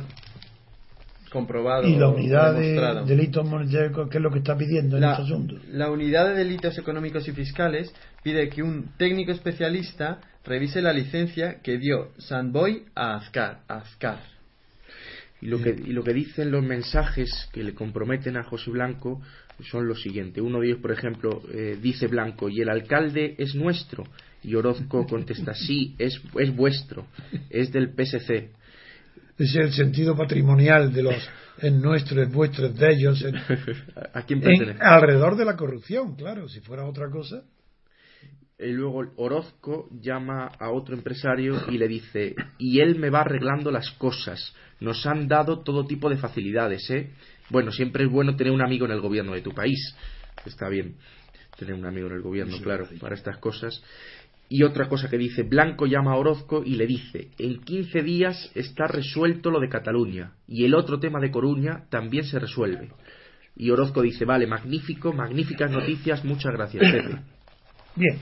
[1.33, 1.87] comprobado.
[1.87, 3.05] Y la unidad de demostrado.
[3.05, 5.55] delitos monetarios, ¿qué es lo que está pidiendo en este asunto?
[5.71, 7.93] la unidad de delitos económicos y fiscales
[8.23, 13.61] pide que un técnico especialista revise la licencia que dio Sandboy a Azcar.
[13.67, 14.19] a Azcar.
[15.41, 19.21] Y lo, que, y lo que dicen los mensajes que le comprometen a José Blanco
[19.69, 20.41] son los siguientes.
[20.41, 24.05] Uno de ellos, por ejemplo, eh, dice Blanco, y el alcalde es nuestro.
[24.41, 27.07] Y Orozco contesta, sí, es, es vuestro,
[27.49, 28.51] es del PSC.
[29.37, 33.35] Es el sentido patrimonial de los es nuestro, es vuestro, es de ellos, en-
[34.13, 37.43] ¿A quién en- alrededor de la corrupción, claro, si fuera otra cosa.
[38.59, 43.71] Y luego Orozco llama a otro empresario y le dice, y él me va arreglando
[43.71, 44.53] las cosas.
[44.79, 47.11] Nos han dado todo tipo de facilidades, ¿eh?
[47.49, 49.95] Bueno, siempre es bueno tener un amigo en el gobierno de tu país.
[50.45, 50.95] Está bien
[51.57, 53.81] tener un amigo en el gobierno, claro, para estas cosas.
[54.55, 58.51] Y otra cosa que dice, Blanco llama a Orozco y le dice, en 15 días
[58.53, 62.91] está resuelto lo de Cataluña y el otro tema de Coruña también se resuelve.
[63.55, 66.83] Y Orozco dice, vale, magnífico, magníficas noticias, muchas gracias.
[67.95, 68.19] Bien,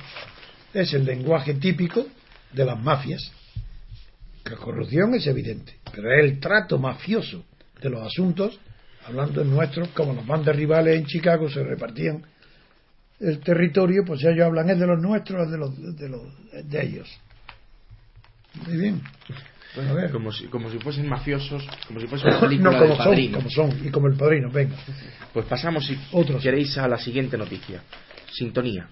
[0.73, 2.05] es el lenguaje típico
[2.53, 3.29] de las mafias.
[4.41, 7.43] Que corrupción es evidente, pero es el trato mafioso
[7.81, 8.57] de los asuntos,
[9.05, 12.23] hablando en nuestros, como los bandas rivales en Chicago se repartían
[13.21, 16.21] el territorio, pues ellos hablan es de los nuestros, es de los de, los,
[16.69, 17.19] de ellos.
[18.67, 19.01] Muy bien.
[19.89, 20.11] A ver.
[20.11, 23.33] Como si, como si fuesen mafiosos, como si fuese una película No, como del son,
[23.33, 24.75] como son, y como el padrino, venga.
[25.31, 26.41] Pues pasamos, si Otros.
[26.43, 27.81] queréis, a la siguiente noticia.
[28.33, 28.87] Sintonía.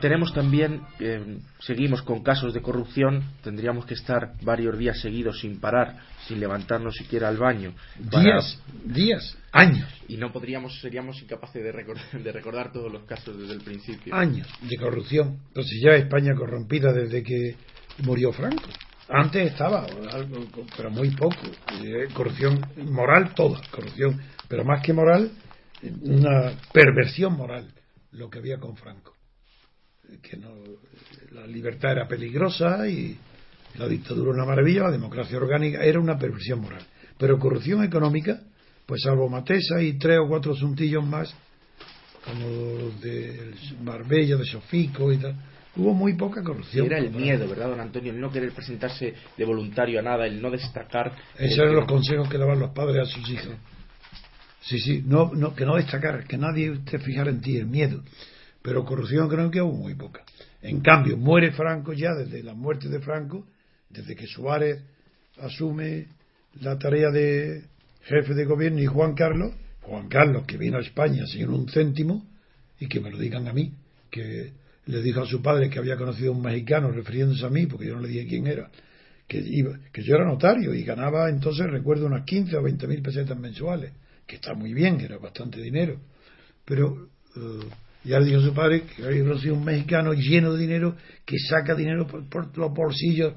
[0.00, 5.58] Tenemos también, eh, seguimos con casos de corrupción, tendríamos que estar varios días seguidos sin
[5.60, 7.72] parar, sin levantarnos siquiera al baño.
[8.10, 13.02] para- Días, días, años, Y no podríamos, seríamos incapaces de recordar, de recordar todos los
[13.04, 14.14] casos desde el principio.
[14.14, 15.38] años de corrupción.
[15.48, 17.56] Entonces ya España corrompida desde que
[18.04, 18.64] murió Franco.
[19.10, 19.86] Antes estaba,
[20.76, 21.36] pero muy poco.
[21.82, 25.30] Eh, Corrupción moral toda, corrupción, pero más que moral,
[26.02, 27.68] una perversión moral,
[28.12, 29.14] lo que había con Franco.
[30.22, 30.48] Que no,
[31.32, 33.16] la libertad era peligrosa y
[33.76, 36.82] la dictadura una maravilla, la democracia orgánica era una perversión moral.
[37.18, 38.40] Pero corrupción económica,
[38.86, 41.34] pues salvo Matesa y tres o cuatro asuntillos más,
[42.24, 45.34] como los de Marbella, de Sofico y tal,
[45.76, 46.86] hubo muy poca corrupción.
[46.86, 48.12] era el miedo, ¿verdad, don Antonio?
[48.12, 51.12] El no querer presentarse de voluntario a nada, el no destacar.
[51.38, 53.54] Esos eran los consejos que daban los padres a sus hijos.
[54.60, 58.02] Sí, sí, no, no, que no destacar, que nadie te fijara en ti, el miedo.
[58.68, 60.22] Pero corrupción creo que hubo muy poca.
[60.60, 63.46] En cambio, muere Franco ya desde la muerte de Franco,
[63.88, 64.82] desde que Suárez
[65.38, 66.08] asume
[66.60, 67.64] la tarea de
[68.02, 72.26] jefe de gobierno y Juan Carlos, Juan Carlos que vino a España sin un céntimo,
[72.78, 73.72] y que me lo digan a mí,
[74.10, 74.52] que
[74.84, 77.86] le dijo a su padre que había conocido a un mexicano refiriéndose a mí, porque
[77.86, 78.70] yo no le dije quién era,
[79.26, 83.00] que, iba, que yo era notario y ganaba entonces, recuerdo, unas 15 o 20 mil
[83.00, 83.92] pesetas mensuales.
[84.26, 85.98] que está muy bien, era bastante dinero,
[86.66, 87.60] pero eh,
[88.04, 91.74] ya le dijo su padre que había sido un mexicano lleno de dinero que saca
[91.74, 93.34] dinero por, los bolsillos.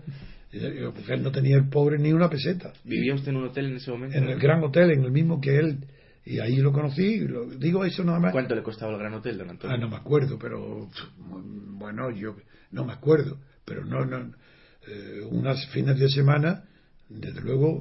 [0.52, 2.74] Porque él no tenía el pobre ni una peseta.
[2.84, 4.18] ¿Vivía usted en un hotel en ese momento?
[4.18, 5.86] En el gran hotel, en el mismo que él.
[6.26, 7.20] Y ahí lo conocí.
[7.20, 8.32] Lo, digo eso nada más.
[8.32, 9.76] ¿Cuánto le costaba el gran hotel, don Antonio?
[9.76, 10.90] Ah, no me acuerdo, pero.
[11.18, 12.36] Bueno, yo
[12.72, 13.40] no me acuerdo.
[13.66, 14.06] Pero no.
[14.06, 14.32] no
[14.88, 16.64] eh, unas fines de semana,
[17.08, 17.80] desde luego,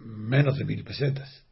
[0.00, 1.44] menos de mil pesetas.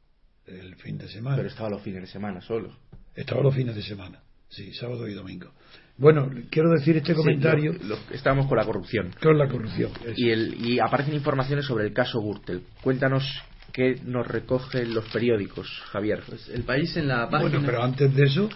[0.46, 1.36] El fin de semana.
[1.36, 2.76] Pero estaba los fines de semana solo.
[3.14, 4.20] Estaba los fines de semana.
[4.50, 5.52] Sí, sábado y domingo.
[5.96, 7.72] Bueno, quiero decir este comentario.
[8.10, 9.10] estamos con la corrupción.
[9.22, 9.92] Con la corrupción.
[10.16, 12.62] Y, el, y aparecen informaciones sobre el caso Gürtel.
[12.82, 13.24] Cuéntanos
[13.72, 16.22] qué nos recogen los periódicos, Javier.
[16.26, 17.50] Pues el país en la página.
[17.50, 18.48] Bueno, pero antes de eso,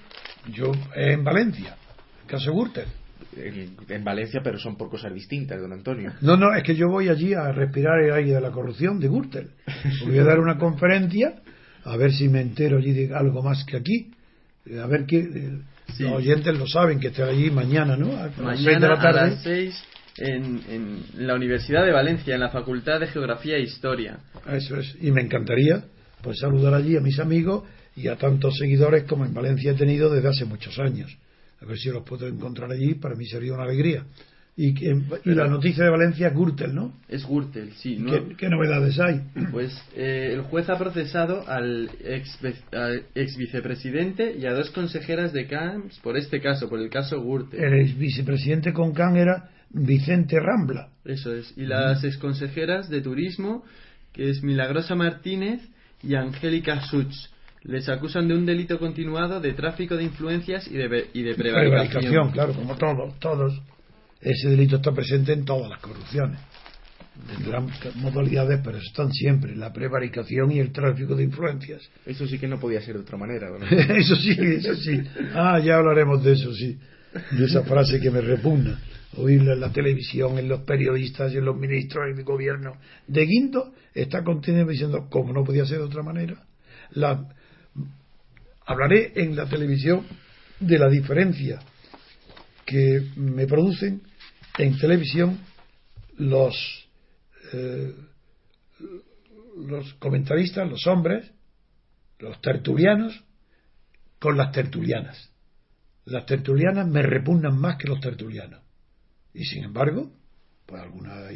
[0.52, 1.76] yo en Valencia,
[2.22, 2.87] el caso Gürtel.
[3.37, 6.12] En, Valencia, pero son por cosas distintas, don Antonio.
[6.22, 9.09] No, no, es que yo voy allí a respirar el aire de la corrupción de
[9.09, 9.50] Gürtel.
[10.07, 11.42] Voy a dar una conferencia,
[11.85, 14.11] a ver si me entero allí de algo más que aquí.
[14.80, 15.18] A ver qué
[15.99, 18.16] los oyentes lo saben, que estará allí mañana, ¿no?
[18.16, 19.20] A mañana la tarde.
[19.20, 19.83] a las seis
[20.16, 24.18] en, en, la Universidad de Valencia, en la Facultad de Geografía e Historia.
[24.49, 24.97] Eso es.
[25.01, 25.85] Y me encantaría
[26.23, 27.64] pues saludar allí a mis amigos
[27.97, 31.16] y a tantos seguidores como en Valencia he tenido desde hace muchos años.
[31.61, 34.05] A ver si los puedo encontrar allí, para mí sería una alegría.
[34.56, 34.72] Y,
[35.24, 36.92] la noticia de Valencia es Gürtel, ¿no?
[37.08, 37.98] Es Gürtel, sí.
[38.38, 39.22] ¿Qué, novedades hay?
[39.50, 42.38] Pues eh, el juez ha procesado al ex,
[43.16, 47.64] ex, vicepresidente y a dos consejeras de Camps por este caso, por el caso Gürtel.
[47.64, 50.90] El ex vicepresidente con Can era Vicente Rambla.
[51.04, 51.52] Eso es.
[51.56, 53.64] Y las ex consejeras de Turismo,
[54.12, 55.62] que es Milagrosa Martínez
[56.00, 57.12] y Angélica Such.
[57.64, 62.30] Les acusan de un delito continuado de tráfico de influencias y de, y de prevaricación.
[62.30, 63.60] claro, como todos, todos
[64.24, 66.40] ese delito está presente en todas las corrupciones.
[67.37, 71.88] Tendrán modalidades, pero están siempre, la prevaricación y el tráfico de influencias.
[72.04, 73.48] Eso sí que no podía ser de otra manera.
[73.96, 75.00] eso sí, eso sí.
[75.34, 76.76] Ah, ya hablaremos de eso, sí.
[77.38, 78.80] De esa frase que me repugna.
[79.16, 82.78] Oírla en la televisión, en los periodistas y en los ministros de gobierno.
[83.06, 86.42] De Guindo está continuamente diciendo, ¿cómo no podía ser de otra manera?
[86.92, 87.28] La...
[88.66, 90.04] Hablaré en la televisión
[90.58, 91.60] de la diferencia
[92.64, 94.02] que me producen
[94.58, 95.38] en televisión
[96.16, 96.54] los,
[97.52, 97.94] eh,
[99.56, 101.30] los comentaristas, los hombres,
[102.18, 103.24] los tertulianos,
[104.18, 105.30] con las tertulianas.
[106.06, 108.62] Las tertulianas me repugnan más que los tertulianos.
[109.32, 110.12] Y sin embargo,
[110.66, 111.28] pues algunas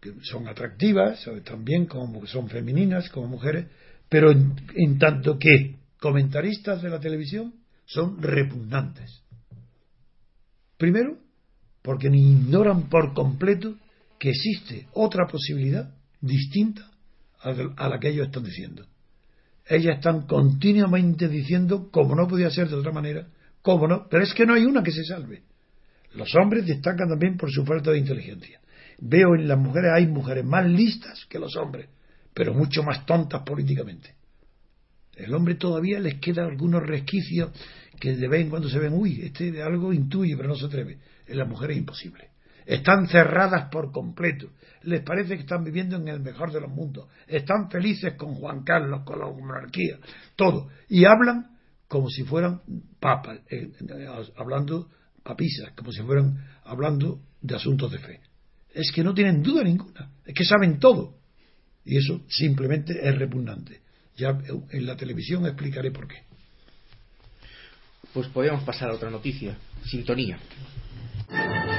[0.00, 3.66] que son atractivas, también como son femeninas, como mujeres,
[4.08, 9.22] pero en tanto que comentaristas de la televisión son repugnantes.
[10.76, 11.18] Primero,
[11.88, 13.76] porque ignoran por completo
[14.18, 16.90] que existe otra posibilidad distinta
[17.40, 18.84] a la que ellos están diciendo.
[19.66, 23.28] Ellas están continuamente diciendo, como no podía ser de otra manera,
[23.62, 25.44] cómo no, pero es que no hay una que se salve.
[26.12, 28.60] Los hombres destacan también por su falta de inteligencia.
[28.98, 31.88] Veo en las mujeres, hay mujeres más listas que los hombres,
[32.34, 34.14] pero mucho más tontas políticamente.
[35.16, 37.50] El hombre todavía les queda algunos resquicios
[37.98, 40.98] que de vez en cuando se ven, uy, este algo intuye, pero no se atreve.
[41.28, 42.30] En las mujeres es imposible.
[42.66, 44.50] Están cerradas por completo.
[44.82, 47.08] Les parece que están viviendo en el mejor de los mundos.
[47.26, 49.98] Están felices con Juan Carlos, con la monarquía,
[50.36, 50.68] todo.
[50.88, 51.56] Y hablan
[51.88, 52.60] como si fueran
[53.00, 53.72] papas, eh,
[54.36, 54.90] hablando
[55.22, 58.20] papisas, como si fueran hablando de asuntos de fe.
[58.74, 60.12] Es que no tienen duda ninguna.
[60.24, 61.16] Es que saben todo.
[61.84, 63.80] Y eso simplemente es repugnante.
[64.16, 64.38] Ya
[64.70, 66.22] en la televisión explicaré por qué.
[68.12, 69.56] Pues podríamos pasar a otra noticia.
[69.86, 70.38] Sintonía.
[71.30, 71.77] Thank you.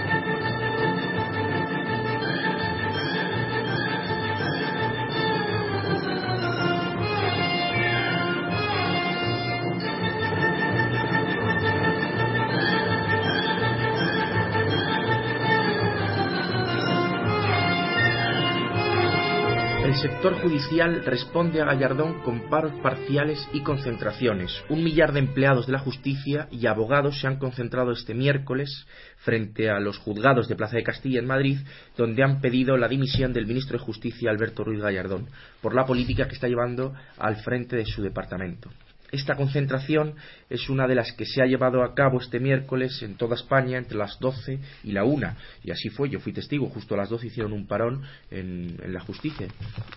[20.19, 24.51] Sector judicial responde a Gallardón con paros parciales y concentraciones.
[24.67, 28.85] Un millar de empleados de la justicia y abogados se han concentrado este miércoles
[29.19, 31.59] frente a los juzgados de Plaza de Castilla en Madrid,
[31.95, 35.29] donde han pedido la dimisión del ministro de Justicia Alberto Ruiz Gallardón
[35.61, 38.69] por la política que está llevando al frente de su departamento.
[39.11, 40.15] Esta concentración
[40.49, 43.77] es una de las que se ha llevado a cabo este miércoles en toda España
[43.77, 45.35] entre las 12 y la 1.
[45.63, 48.99] Y así fue, yo fui testigo, justo a las 12 hicieron un parón en, la
[49.01, 49.47] justicia.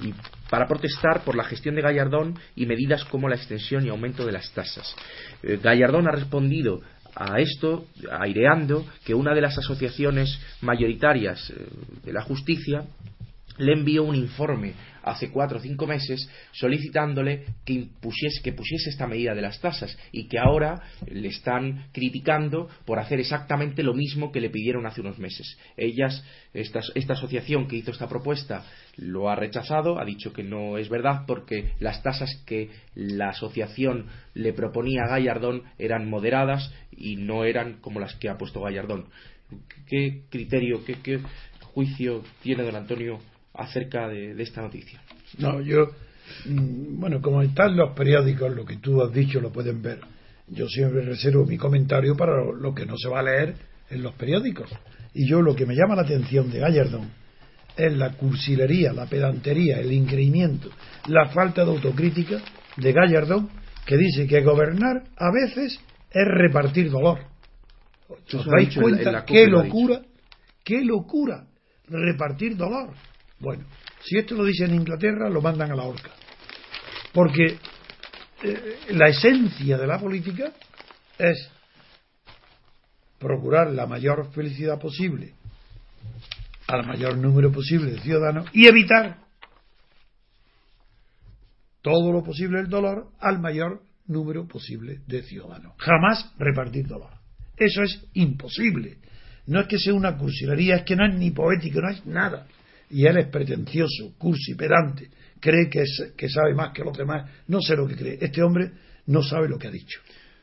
[0.01, 0.15] Y
[0.51, 4.33] para protestar por la gestión de Gallardón y medidas como la extensión y aumento de
[4.33, 4.95] las tasas.
[5.43, 6.83] Eh, Gallardón ha respondido
[7.15, 11.67] a esto, aireando que una de las asociaciones mayoritarias eh,
[12.05, 12.85] de la justicia
[13.63, 19.07] le envió un informe hace cuatro o cinco meses solicitándole que impusiese, que pusiese esta
[19.07, 24.31] medida de las tasas y que ahora le están criticando por hacer exactamente lo mismo
[24.31, 25.59] que le pidieron hace unos meses.
[25.77, 26.81] Ellas, esta,
[27.13, 28.65] asociación que hizo esta propuesta
[28.97, 34.07] lo ha rechazado, ha dicho que no es verdad porque las tasas que la asociación
[34.35, 39.07] le proponía a Gallardón eran moderadas y no eran como las que ha puesto Gallardón.
[39.87, 41.21] ¿Qué criterio, qué
[41.75, 43.21] juicio tiene don Antonio
[43.55, 45.01] acerca de, esta noticia.
[45.39, 45.87] No, yo,
[46.47, 50.01] mm, bueno, como están los periódicos, lo que tú has dicho lo pueden ver.
[50.49, 53.55] Yo siempre reservo mi comentario para lo, que no se va a leer
[53.91, 54.71] en los periódicos.
[55.15, 57.11] Y yo lo que me llama la atención de Gallardón
[57.77, 60.71] es la cursilería, la pedantería, el increimiento,
[61.09, 62.39] la falta de autocrítica
[62.77, 63.49] de Gallardón,
[63.87, 65.81] que dice que gobernar a veces
[66.11, 67.21] es repartir dolor.
[68.09, 70.03] ¿Os dais cuenta qué locura?
[70.65, 71.47] ¿Qué locura?
[71.89, 72.91] Repartir dolor.
[73.43, 73.65] Bueno,
[74.05, 76.11] si esto lo dice en Inglaterra, lo mandan a la horca.
[77.13, 77.59] Porque
[78.45, 80.53] eh, la esencia de la política
[81.19, 81.51] es
[83.19, 85.35] procurar la mayor felicidad posible
[86.69, 89.19] al mayor número posible de ciudadanos y evitar
[91.83, 95.75] todo lo posible el dolor al mayor número posible de ciudadanos.
[95.79, 97.11] Jamás repartir dolor.
[97.57, 98.99] Eso es imposible.
[99.47, 102.47] No es que sea una cursilería, es que no es ni poético, no es nada
[102.93, 105.09] y él es pretencioso, cursi, pedante,
[105.41, 108.19] cree que, sabe más que los demás, no sé lo que cree.
[108.21, 108.71] Este hombre
[109.07, 109.99] no sabe lo que ha dicho.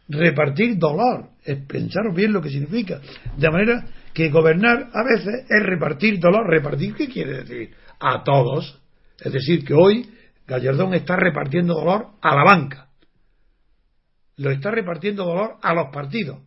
[0.08, 3.00] Repartir dolor, es pensaros bien lo que significa.
[3.38, 6.48] De manera que gobernar a veces es repartir dolor.
[6.50, 7.76] ¿Repartir qué quiere decir?
[8.00, 8.82] A todos.
[9.20, 10.10] Es decir, que hoy
[10.48, 12.90] Gallardón está repartiendo dolor a la banca.
[14.38, 16.40] Lo está repartiendo dolor a los partidos.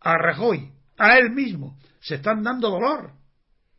[0.00, 0.72] A Rajoy.
[0.98, 1.78] A él mismo.
[2.00, 3.19] Se están dando dolor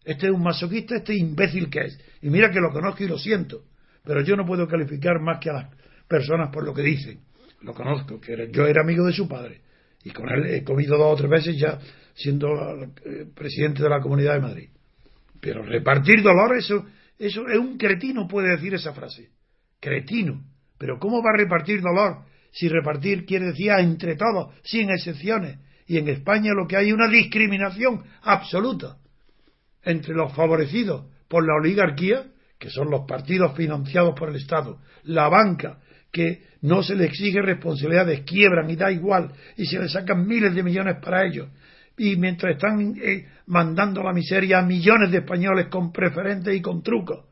[0.04, 2.00] este es un masoquista, este imbécil que es.
[2.22, 3.64] Y mira que lo conozco y lo siento.
[4.04, 5.76] Pero yo no puedo calificar más que a las
[6.08, 7.20] personas por lo que dicen.
[7.62, 9.62] Lo conozco, que yo era amigo de su padre.
[10.04, 11.78] Y con él he comido dos o tres veces ya
[12.16, 12.50] siendo
[12.84, 14.70] eh, presidente de la Comunidad de Madrid.
[15.40, 16.86] Pero repartir dolor, eso,
[17.20, 19.30] eso es un cretino, puede decir esa frase.
[19.80, 20.44] Cretino.
[20.80, 25.60] Pero ¿cómo va a repartir dolor si repartir quiere decir entre todos, sin excepciones?
[25.86, 28.98] Y en España lo que hay es una discriminación absoluta
[29.84, 32.26] entre los favorecidos por la oligarquía,
[32.60, 35.80] que son los partidos financiados por el Estado, la banca,
[36.12, 40.54] que no se le exige responsabilidades, quiebran y da igual, y se le sacan miles
[40.54, 41.50] de millones para ellos,
[41.98, 46.84] y mientras están eh, mandando la miseria a millones de españoles con preferentes y con
[46.84, 47.26] trucos,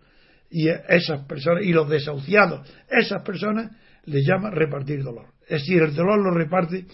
[0.49, 3.71] y esas personas, y los desahuciados, esas personas
[4.05, 5.27] les llama repartir dolor.
[5.43, 6.85] Es decir, el dolor lo reparte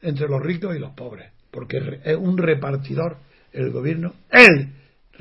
[0.00, 3.18] entre los ricos y los pobres, porque es un repartidor
[3.52, 4.72] el gobierno, él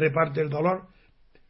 [0.02, 0.88] reparte el dolor,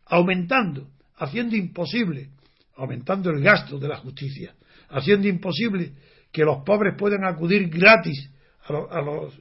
[0.06, 2.30] aumentando, haciendo imposible,
[2.76, 4.54] aumentando el gasto de la justicia,
[4.90, 5.94] haciendo imposible
[6.32, 8.30] que los pobres puedan acudir gratis
[8.66, 9.34] a, los,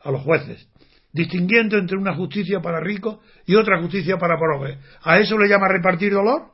[0.00, 0.68] a los jueces,
[1.12, 4.78] distinguiendo entre una justicia para ricos y otra justicia para pobres.
[5.02, 6.52] ¿A eso le llama repartir dolor?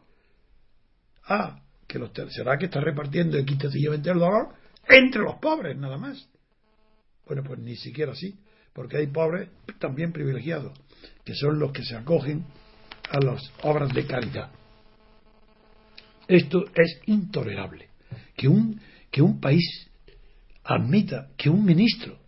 [1.29, 4.55] Ah, que los, será que está repartiendo equitativamente el dolor
[4.89, 6.29] entre los pobres, nada más.
[7.27, 8.39] Bueno, pues ni siquiera así,
[8.73, 9.49] porque hay pobres
[9.81, 10.73] también privilegiados
[11.25, 12.45] que son los que se acogen
[13.11, 14.51] a las obras de caridad.
[16.29, 17.89] Esto es intolerable.
[18.37, 18.81] Que un,
[19.11, 19.91] que un país
[20.65, 22.19] admita que un ministro,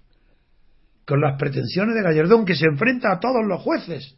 [1.04, 4.16] con las pretensiones de Gallardón, que se enfrenta a todos los jueces,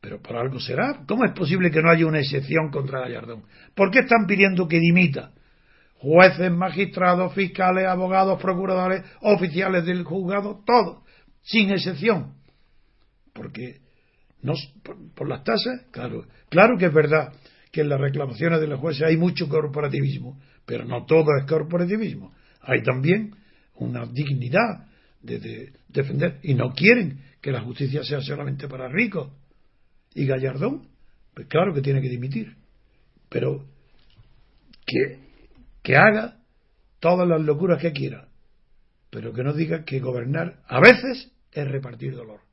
[0.00, 1.04] pero por algo será.
[1.06, 3.44] ¿Cómo es posible que no haya una excepción contra Gallardón?
[3.74, 5.32] ¿Por qué están pidiendo que dimita?
[5.96, 11.02] Jueces, magistrados, fiscales, abogados, procuradores, oficiales del juzgado, todo,
[11.42, 12.37] sin excepción.
[13.32, 13.80] Porque
[14.42, 14.54] no,
[15.14, 16.26] por, las tasas, claro.
[16.48, 17.32] Claro que es verdad
[17.72, 22.32] que en las reclamaciones de los jueces hay mucho corporativismo, pero no todo es corporativismo.
[22.62, 23.34] Hay también
[23.74, 24.86] una dignidad
[25.22, 29.32] de, defender y no quieren que la justicia sea solamente para ricos.
[30.14, 30.88] Y Gallardón,
[31.34, 32.56] pues claro que tiene que dimitir,
[33.28, 33.64] pero
[34.86, 35.18] que,
[35.82, 36.38] que haga
[37.00, 38.28] todas las locuras que quiera,
[39.10, 42.47] pero que no diga que gobernar a veces es repartir dolor.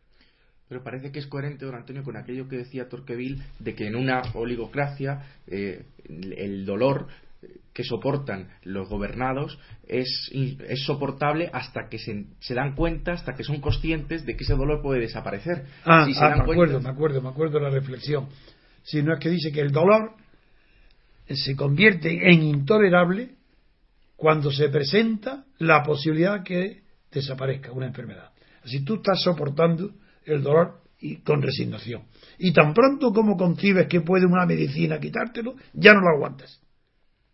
[0.68, 3.96] Pero parece que es coherente, don Antonio, con aquello que decía Torqueville de que en
[3.96, 7.08] una oligocracia eh, el dolor
[7.74, 13.44] que soportan los gobernados es, es soportable hasta que se, se, dan cuenta, hasta que
[13.44, 15.66] son conscientes de que ese dolor puede desaparecer.
[15.84, 18.30] Ah, ah me acuerdo, me acuerdo, me acuerdo la reflexión.
[18.84, 20.14] Si no es que dice que el dolor
[21.28, 23.32] se convierte en intolerable
[24.16, 28.32] cuando se presenta la posibilidad que desaparezca una enfermedad.
[28.64, 29.92] Si tú estás soportando
[30.26, 32.04] el dolor y con resignación.
[32.38, 36.62] Y tan pronto como concibes que puede una medicina quitártelo, ya no lo aguantas.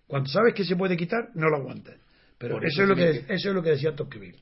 [0.08, 1.96] Cuando sabes que se puede quitar, no lo aguantas.
[2.38, 4.40] Pero Por eso, eso es lo que, eso es lo que decía Tocqueville.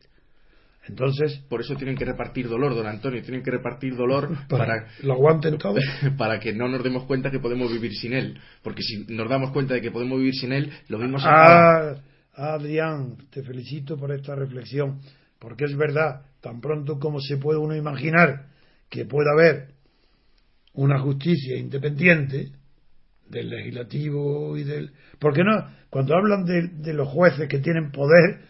[0.87, 4.87] Entonces, Por eso tienen que repartir dolor, don Antonio, tienen que repartir dolor para, para,
[5.03, 5.75] lo aguanten todo.
[6.17, 8.39] para que no nos demos cuenta que podemos vivir sin él.
[8.63, 11.27] Porque si nos damos cuenta de que podemos vivir sin él, lo mismo se.
[11.27, 11.95] Ah,
[12.33, 15.01] Adrián, te felicito por esta reflexión,
[15.39, 18.47] porque es verdad, tan pronto como se puede uno imaginar
[18.89, 19.73] que pueda haber
[20.73, 22.51] una justicia independiente
[23.27, 24.91] del legislativo y del...
[25.19, 28.41] Porque no, cuando hablan de, de los jueces que tienen poder,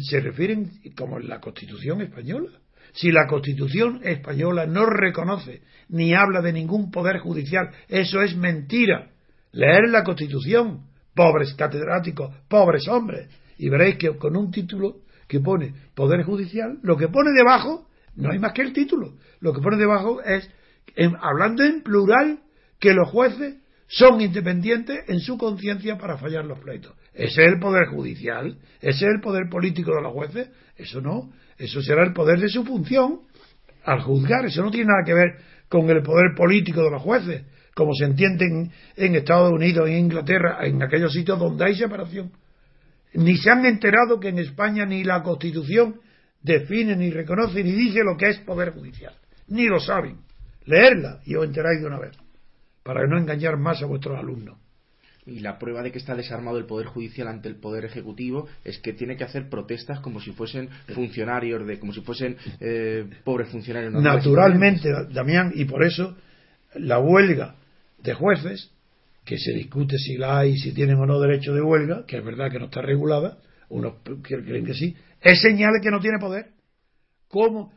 [0.00, 2.50] se refieren como en la Constitución española.
[2.92, 9.10] Si la Constitución española no reconoce ni habla de ningún poder judicial, eso es mentira.
[9.52, 13.28] Leer la Constitución, pobres catedráticos, pobres hombres,
[13.58, 15.02] y veréis que con un título
[15.32, 19.14] que pone Poder Judicial, lo que pone debajo no hay más que el título.
[19.40, 20.46] Lo que pone debajo es,
[20.94, 22.40] en- hablando en plural,
[22.78, 23.54] que los jueces
[23.88, 26.92] son independientes en su conciencia para fallar los pleitos.
[27.14, 28.58] ¿Ese es el poder judicial?
[28.82, 30.50] ¿Ese es el poder político de los jueces?
[30.76, 31.32] Eso no.
[31.56, 33.20] Eso será el poder de su función
[33.84, 34.44] al juzgar.
[34.44, 35.30] Eso no tiene nada que ver
[35.70, 39.96] con el poder político de los jueces, como se entiende en, en Estados Unidos, en
[39.96, 42.30] Inglaterra, en aquellos sitios donde hay separación.
[43.14, 46.00] Ni se han enterado que en España ni la Constitución
[46.40, 49.14] define, ni reconoce, ni dice lo que es poder judicial.
[49.48, 50.18] Ni lo saben.
[50.64, 52.16] Leerla y os enteráis de una vez,
[52.82, 54.58] para no engañar más a vuestros alumnos.
[55.24, 58.78] Y la prueba de que está desarmado el Poder Judicial ante el Poder Ejecutivo es
[58.78, 63.48] que tiene que hacer protestas como si fuesen funcionarios, de como si fuesen eh, pobres
[63.48, 63.92] funcionarios.
[63.92, 66.16] Naturalmente, Damián, y por eso
[66.74, 67.54] la huelga
[68.02, 68.72] de jueces,
[69.24, 72.24] que se discute si la hay, si tienen o no derecho de huelga, que es
[72.24, 76.18] verdad que no está regulada, unos creen que sí, es señal de que no tiene
[76.18, 76.46] poder.
[77.28, 77.72] ¿Cómo?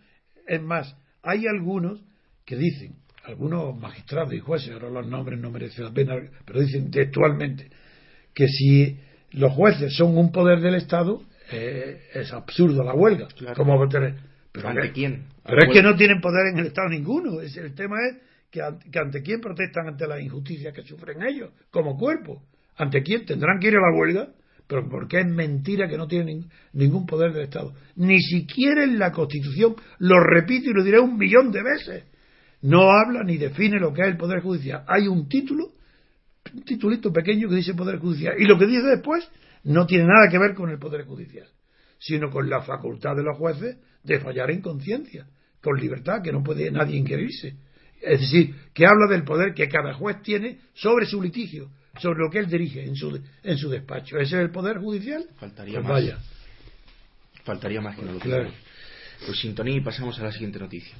[0.47, 2.01] Es más, hay algunos
[2.45, 6.15] que dicen, algunos magistrados y jueces, ahora los nombres no merecen la pena,
[6.45, 7.69] pero dicen textualmente,
[8.33, 8.99] que si
[9.31, 13.27] los jueces son un poder del Estado, eh, es absurdo la huelga.
[13.27, 13.55] Claro.
[13.55, 13.87] ¿Cómo
[14.51, 15.25] pero ¿Ante quién?
[15.45, 17.41] pero es que no tienen poder en el Estado ninguno.
[17.41, 18.17] Es, el tema es
[18.51, 22.43] que, an- que ante quién protestan ante las injusticias que sufren ellos, como cuerpo.
[22.77, 23.25] ¿Ante quién?
[23.25, 24.29] Tendrán que ir a la huelga,
[24.67, 27.73] pero porque es mentira que no tienen nin- ningún poder del Estado.
[27.95, 32.03] Ni siquiera en la Constitución, lo repito y lo diré un millón de veces,
[32.61, 34.83] no habla ni define lo que es el Poder Judicial.
[34.87, 35.73] Hay un título,
[36.53, 39.29] un titulito pequeño que dice Poder Judicial, y lo que dice después
[39.63, 41.47] no tiene nada que ver con el Poder Judicial,
[41.99, 45.27] sino con la facultad de los jueces de fallar en conciencia,
[45.61, 47.55] con libertad, que no puede nadie inquirirse.
[48.01, 51.69] Es decir, que habla del poder que cada juez tiene sobre su litigio,
[51.99, 54.17] sobre lo que él dirige en su, en su despacho.
[54.17, 55.25] ¿Ese es el Poder Judicial?
[55.39, 55.93] Faltaría Pues más.
[55.93, 56.17] vaya.
[57.43, 58.49] Faltaría más que no lo Claro.
[59.25, 60.95] Pues sintonía y pasamos a la siguiente noticia.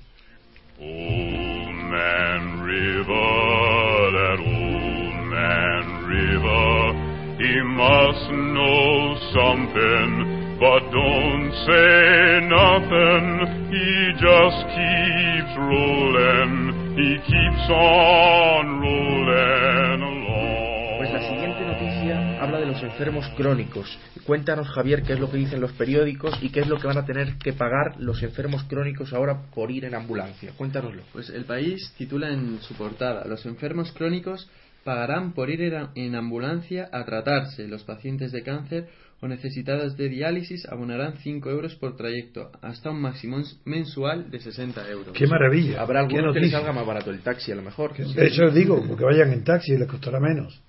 [0.80, 6.94] Old Man River, that old man River,
[7.40, 13.26] he must know something, but don't say nothing.
[13.72, 20.98] He just keeps rolling, he keeps on rolling along.
[20.98, 24.00] Pues la siguiente noticia habla de los enfermos crónicos.
[24.26, 26.98] Cuéntanos, Javier, qué es lo que dicen los periódicos y qué es lo que van
[26.98, 30.54] a tener que pagar los enfermos crónicos ahora por ir en ambulancia.
[30.58, 31.04] Cuéntanoslo.
[31.12, 34.50] Pues el país titula en su portada, los enfermos crónicos
[34.86, 37.68] pagarán por ir en- en ambulancia a tratarse.
[37.68, 38.88] Los pacientes de cáncer
[39.20, 44.88] o necesitados de diálisis abonarán 5 euros por trayecto, hasta un máximo mensual de 60
[44.90, 45.14] euros.
[45.14, 45.82] ¡Qué maravilla!
[45.82, 47.94] Habrá ¡Qué algunos que les salga más barato el taxi, a lo mejor.
[48.00, 50.62] Eso os digo, porque vayan en taxi y les costará menos.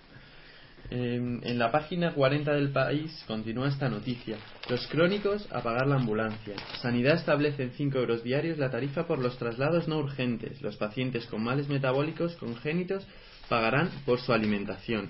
[0.89, 4.37] En, en la página 40 del país continúa esta noticia.
[4.71, 6.55] Los crónicos a pagar la ambulancia.
[6.81, 10.63] Sanidad establece en 5 euros diarios la tarifa por los traslados no urgentes.
[10.63, 13.05] Los pacientes con males metabólicos congénitos
[13.49, 15.09] pagarán por su alimentación.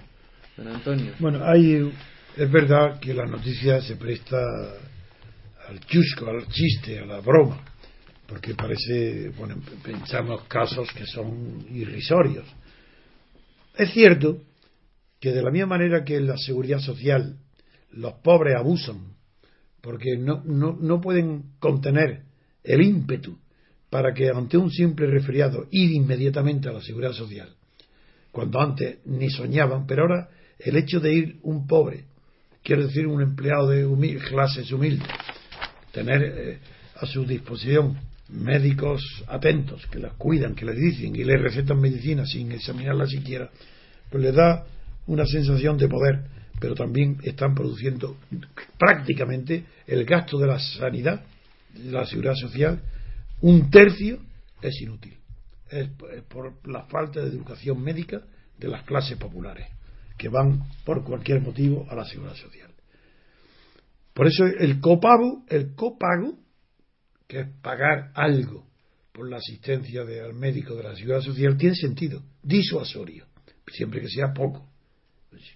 [0.56, 1.12] Don Antonio.
[1.18, 1.92] Bueno, hay,
[2.36, 4.38] es verdad que la noticia se presta
[5.68, 7.62] al chusco, al chiste, a la broma,
[8.26, 12.46] porque parece, bueno, pensamos casos que son irrisorios.
[13.76, 14.42] Es cierto
[15.20, 17.36] que de la misma manera que en la seguridad social
[17.90, 19.16] los pobres abusan,
[19.80, 22.22] porque no, no, no pueden contener
[22.64, 23.38] el ímpetu
[23.90, 27.54] para que ante un simple resfriado ir inmediatamente a la seguridad social,
[28.36, 30.28] cuando antes ni soñaban, pero ahora
[30.58, 32.04] el hecho de ir un pobre,
[32.62, 35.08] quiero decir un empleado de clases humildes,
[35.90, 36.58] tener eh,
[36.96, 37.96] a su disposición
[38.28, 43.48] médicos atentos, que las cuidan, que les dicen y les recetan medicina sin examinarla siquiera,
[44.10, 44.66] pues les da
[45.06, 46.26] una sensación de poder,
[46.60, 48.18] pero también están produciendo
[48.78, 51.24] prácticamente el gasto de la sanidad,
[51.72, 52.82] de la seguridad social,
[53.40, 54.18] un tercio
[54.60, 55.16] es inútil.
[55.70, 55.88] Es
[56.28, 58.22] por la falta de educación médica
[58.58, 59.66] de las clases populares,
[60.16, 62.70] que van por cualquier motivo a la seguridad social.
[64.14, 66.38] Por eso el copago, el copago,
[67.26, 68.66] que es pagar algo
[69.12, 73.26] por la asistencia al médico de la seguridad social, tiene sentido, disuasorio,
[73.66, 74.70] siempre que sea poco,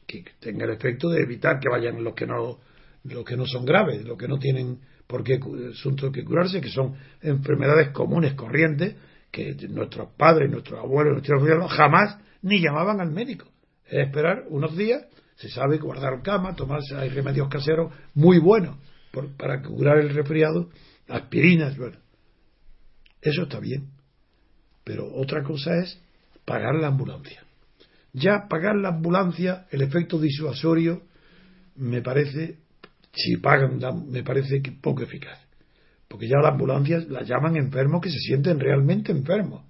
[0.06, 2.58] que tenga el efecto de evitar que vayan los que no,
[3.04, 5.40] los que no son graves, los que no tienen por qué
[5.72, 8.94] asunto que curarse, que son enfermedades comunes, corrientes,
[9.30, 13.46] que nuestros padres, nuestros abuelos, nuestros abuelos jamás ni llamaban al médico.
[13.86, 15.04] Es esperar unos días,
[15.36, 18.76] se sabe guardar cama, tomarse, hay remedios caseros muy buenos
[19.36, 20.70] para curar el resfriado,
[21.08, 21.96] aspirinas, bueno.
[23.20, 23.90] Eso está bien.
[24.84, 26.00] Pero otra cosa es
[26.44, 27.42] pagar la ambulancia.
[28.12, 31.02] Ya pagar la ambulancia, el efecto disuasorio,
[31.76, 32.58] me parece,
[33.12, 33.78] si pagan,
[34.10, 35.38] me parece que poco eficaz.
[36.10, 39.62] Porque ya las ambulancias las llaman enfermos que se sienten realmente enfermos.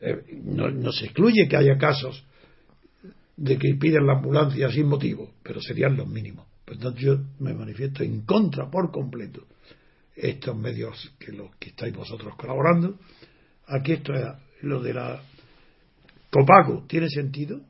[0.00, 2.24] Eh, no, se excluye que haya casos
[3.36, 6.46] de que piden la ambulancia sin motivo, pero serían los mínimos.
[6.64, 9.46] Por tanto, yo me manifiesto en contra por completo
[10.14, 12.98] estos medios que los que estáis vosotros colaborando.
[13.66, 14.24] Aquí esto es
[14.62, 15.20] lo de la
[16.30, 17.60] copago tiene sentido.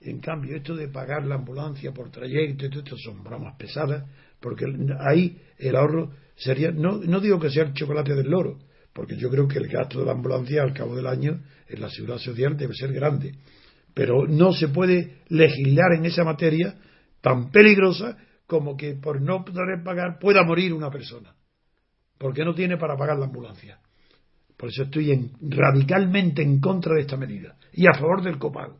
[0.00, 4.04] En cambio, esto de pagar la ambulancia por trayecto, esto son bromas pesadas,
[4.40, 4.64] porque
[4.98, 6.10] ahí el ahorro
[6.42, 8.58] sería, no, no digo que sea el chocolate del loro,
[8.92, 11.88] porque yo creo que el gasto de la ambulancia al cabo del año en la
[11.88, 13.34] seguridad social debe ser grande.
[13.94, 16.74] Pero no se puede legislar en esa materia
[17.20, 18.16] tan peligrosa
[18.46, 21.34] como que por no poder pagar pueda morir una persona,
[22.18, 23.78] porque no tiene para pagar la ambulancia.
[24.56, 28.78] Por eso estoy radicalmente en contra de esta medida y a favor del copago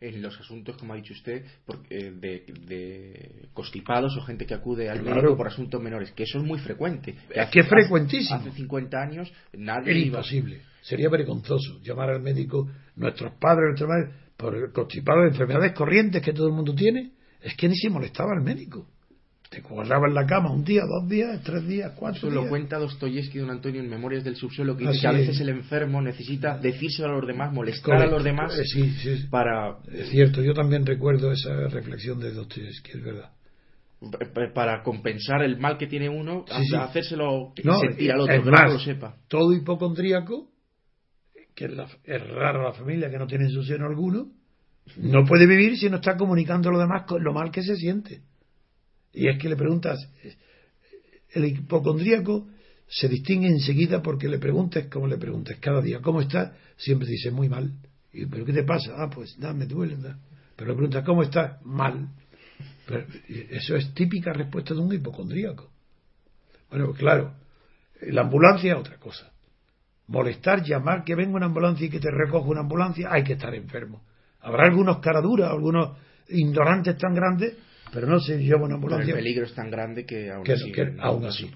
[0.00, 1.44] en los asuntos, como ha dicho usted,
[1.90, 6.44] eh, de, constipados o gente que acude al médico por asuntos menores, que eso es
[6.44, 7.14] muy frecuente.
[7.30, 8.40] Es que es frecuentísimo.
[8.40, 9.90] Hace 50 años nadie.
[9.90, 10.62] Era imposible.
[10.80, 16.32] Sería vergonzoso llamar al médico, nuestros padres, nuestras madres, por constipados de enfermedades corrientes que
[16.32, 17.12] todo el mundo tiene.
[17.42, 18.86] Es que ni se molestaba al médico
[19.50, 22.78] te guardaba en la cama un día, dos días, tres días, cuatro Eso lo cuenta
[22.78, 26.56] Dostoyevsky, don Antonio, en Memorias del Subsuelo, que dice que a veces el enfermo necesita
[26.56, 29.26] decírselo a los demás, molestar a los demás eh, sí, sí.
[29.28, 29.78] para...
[29.92, 33.30] Es cierto, yo también recuerdo esa reflexión de Dostoyevsky, es verdad.
[34.54, 39.16] Para compensar el mal que tiene uno, hacérselo sentir al otro, que no lo sepa.
[39.26, 40.48] Todo hipocondríaco,
[41.56, 41.72] que es,
[42.04, 44.28] es raro la familia que no tiene en su seno alguno,
[44.96, 48.22] no puede vivir si no está comunicando a los demás lo mal que se siente.
[49.12, 49.98] Y es que le preguntas,
[51.30, 52.48] el hipocondríaco
[52.86, 56.52] se distingue enseguida porque le preguntes como le preguntes cada día, ¿cómo estás?
[56.76, 57.72] Siempre dice muy mal.
[58.12, 58.92] Y, ¿Pero qué te pasa?
[58.96, 59.96] Ah, pues nada, me duele.
[60.56, 61.64] Pero le preguntas, ¿cómo estás?
[61.64, 62.08] Mal.
[63.28, 65.70] eso es típica respuesta de un hipocondríaco.
[66.68, 67.34] Bueno, claro,
[68.02, 69.30] la ambulancia es otra cosa.
[70.08, 73.54] Molestar, llamar que venga una ambulancia y que te recoja una ambulancia, hay que estar
[73.54, 74.02] enfermo.
[74.40, 75.96] Habrá algunos caraduras, algunos
[76.28, 77.56] ignorantes tan grandes
[77.92, 79.12] pero no se lleva una ambulancia.
[79.12, 80.72] el peligro es tan grande que aún así.
[80.98, 81.50] aún así.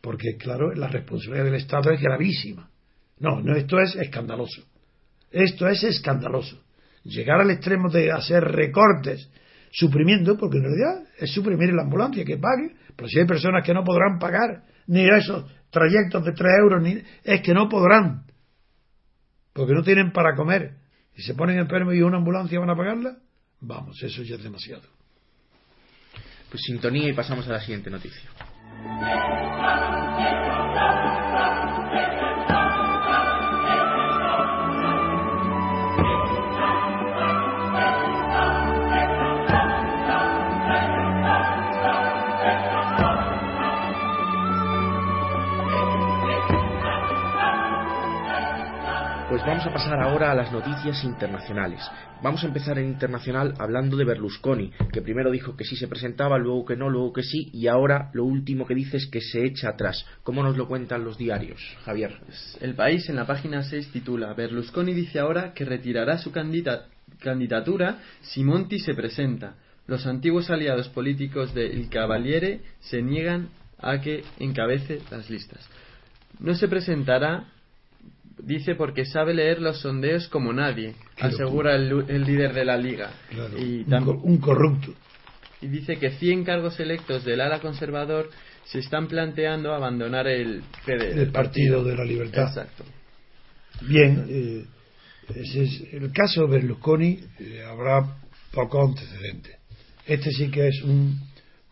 [0.00, 2.70] Porque, claro, la responsabilidad del Estado es gravísima.
[3.18, 4.62] No, no, esto es escandaloso.
[5.30, 6.62] Esto es escandaloso.
[7.04, 9.30] Llegar al extremo de hacer recortes,
[9.70, 12.76] suprimiendo, porque en realidad es suprimir la ambulancia, que pague.
[12.94, 17.02] Pero si hay personas que no podrán pagar ni esos trayectos de 3 euros, ni,
[17.24, 18.24] es que no podrán.
[19.52, 20.76] Porque no tienen para comer.
[21.16, 23.18] Y se ponen enfermos y una ambulancia van a pagarla,
[23.60, 24.93] vamos, eso ya es demasiado.
[26.54, 28.30] Pues sintonía y pasamos a la siguiente noticia.
[49.46, 51.80] Vamos a pasar ahora a las noticias internacionales.
[52.22, 56.38] Vamos a empezar en internacional hablando de Berlusconi, que primero dijo que sí se presentaba,
[56.38, 59.44] luego que no, luego que sí, y ahora lo último que dice es que se
[59.44, 60.06] echa atrás.
[60.22, 62.16] ¿Cómo nos lo cuentan los diarios, Javier?
[62.60, 68.44] El país en la página 6 titula Berlusconi dice ahora que retirará su candidatura si
[68.44, 69.56] Monti se presenta.
[69.86, 75.68] Los antiguos aliados políticos de El Cavaliere se niegan a que encabece las listas.
[76.40, 77.48] No se presentará
[78.38, 83.10] dice porque sabe leer los sondeos como nadie, asegura el, líder de la liga.
[83.58, 84.94] y un, corrupto.
[85.60, 88.30] Y dice que 100 cargos electos del ala conservador
[88.64, 92.48] se están planteando abandonar el El Partido de la Libertad.
[92.48, 92.84] Exacto.
[93.82, 94.64] Bien, eh,
[95.34, 98.18] ese es el caso Berlusconi eh, habrá
[98.52, 99.58] poco antecedente.
[100.06, 101.18] Este sí que es un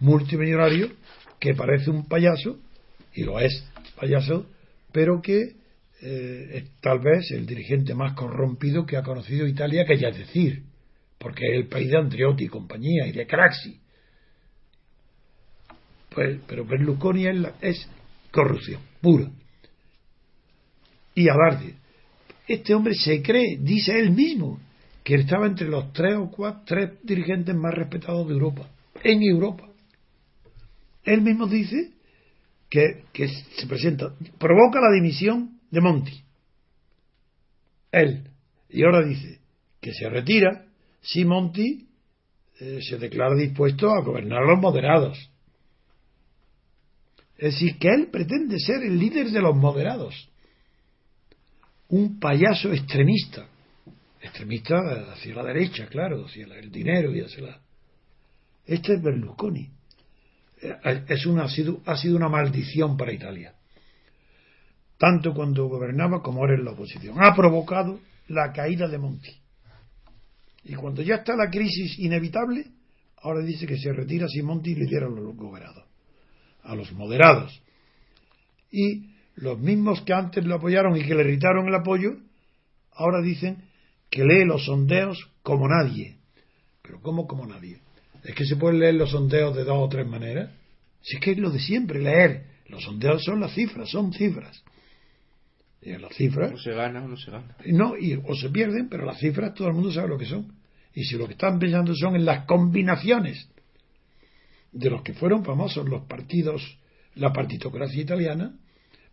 [0.00, 0.90] multimillonario
[1.38, 2.58] que parece un payaso,
[3.14, 3.64] y lo es,
[3.96, 4.46] payaso,
[4.92, 5.61] pero que
[6.02, 10.18] eh, es tal vez el dirigente más corrompido que ha conocido Italia, que ya es
[10.18, 10.62] decir,
[11.18, 13.78] porque es el país de Andreotti y compañía y de Craxi.
[16.14, 17.88] Pues, pero Berlusconi es, la- es
[18.30, 19.30] corrupción pura.
[21.14, 21.74] Y alarde.
[22.46, 24.60] Este hombre se cree, dice él mismo,
[25.04, 28.68] que estaba entre los tres o cuatro, tres dirigentes más respetados de Europa,
[29.02, 29.68] en Europa.
[31.04, 31.90] Él mismo dice
[32.70, 36.22] que, que se presenta, provoca la dimisión de Monti.
[37.90, 38.28] Él.
[38.68, 39.40] Y ahora dice
[39.80, 40.66] que se retira
[41.00, 41.88] si Monti
[42.60, 45.18] eh, se declara dispuesto a gobernar a los moderados.
[47.36, 50.28] Es decir, que él pretende ser el líder de los moderados.
[51.88, 53.48] Un payaso extremista.
[54.20, 54.76] Extremista
[55.12, 57.60] hacia la derecha, claro, hacia el dinero y hacia la...
[58.64, 59.68] Este es Berlusconi.
[60.62, 63.54] Eh, Es una, ha, sido, ha sido una maldición para Italia.
[65.02, 67.16] Tanto cuando gobernaba como ahora en la oposición.
[67.20, 67.98] Ha provocado
[68.28, 69.32] la caída de Monti.
[70.62, 72.66] Y cuando ya está la crisis inevitable,
[73.16, 75.86] ahora dice que se retira si Monti lidera a los gobernados,
[76.62, 77.60] a los moderados.
[78.70, 82.18] Y los mismos que antes lo apoyaron y que le irritaron el apoyo,
[82.92, 83.56] ahora dicen
[84.08, 86.18] que lee los sondeos como nadie.
[86.80, 87.80] Pero ¿cómo como nadie?
[88.22, 90.52] Es que se pueden leer los sondeos de dos o tres maneras.
[91.00, 92.44] Si es que es lo de siempre, leer.
[92.68, 94.62] Los sondeos son las cifras, son cifras.
[95.82, 97.56] Las cifras O se gana o no se gana.
[97.66, 100.52] no, y, o se pierden, pero las cifras todo el mundo sabe lo que son.
[100.94, 103.48] Y si lo que están pensando son en las combinaciones
[104.70, 106.78] de los que fueron famosos los partidos,
[107.16, 108.54] la partitocracia italiana,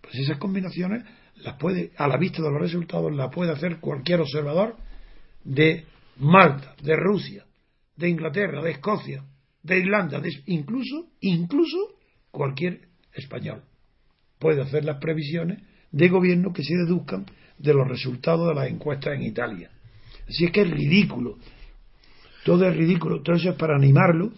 [0.02, 1.04] pues esas combinaciones
[1.38, 4.76] las puede, a la vista de los resultados, las puede hacer cualquier observador
[5.44, 5.86] de
[6.18, 7.46] Malta, de Rusia,
[7.96, 9.24] de Inglaterra, de Escocia,
[9.64, 11.78] de Irlanda, de, incluso, incluso
[12.32, 13.64] cualquier español
[14.38, 15.62] puede hacer las previsiones
[15.92, 17.26] de gobierno que se deduzcan
[17.58, 19.70] de los resultados de las encuestas en Italia.
[20.28, 21.38] Así es que es ridículo.
[22.46, 23.22] Todo es ridículo.
[23.22, 24.32] Todo eso es para animarlo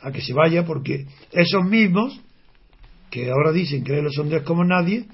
[0.00, 2.20] a que se vaya, porque esos mismos
[3.10, 5.06] que ahora dicen que los sondeos como nadie,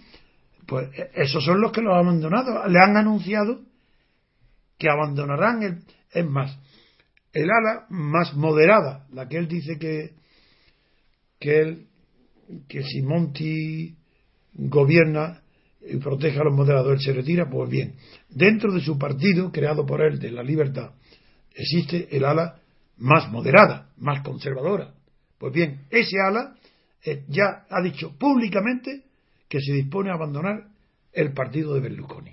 [0.66, 2.66] pues esos son los que lo han abandonado.
[2.68, 3.60] Le han anunciado
[4.78, 5.82] que abandonarán el.
[6.10, 6.58] Es más,
[7.32, 10.14] el ala más moderada, la que él dice que,
[11.38, 11.86] que él,
[12.68, 13.96] que si Monti
[14.54, 15.41] gobierna
[16.02, 17.94] protege a los moderados, él se retira, pues bien,
[18.28, 20.92] dentro de su partido, creado por él, de la libertad,
[21.54, 22.60] existe el ala
[22.98, 24.94] más moderada, más conservadora.
[25.38, 26.54] Pues bien, ese ala
[27.04, 29.02] eh, ya ha dicho públicamente
[29.48, 30.68] que se dispone a abandonar
[31.12, 32.32] el partido de Berlusconi.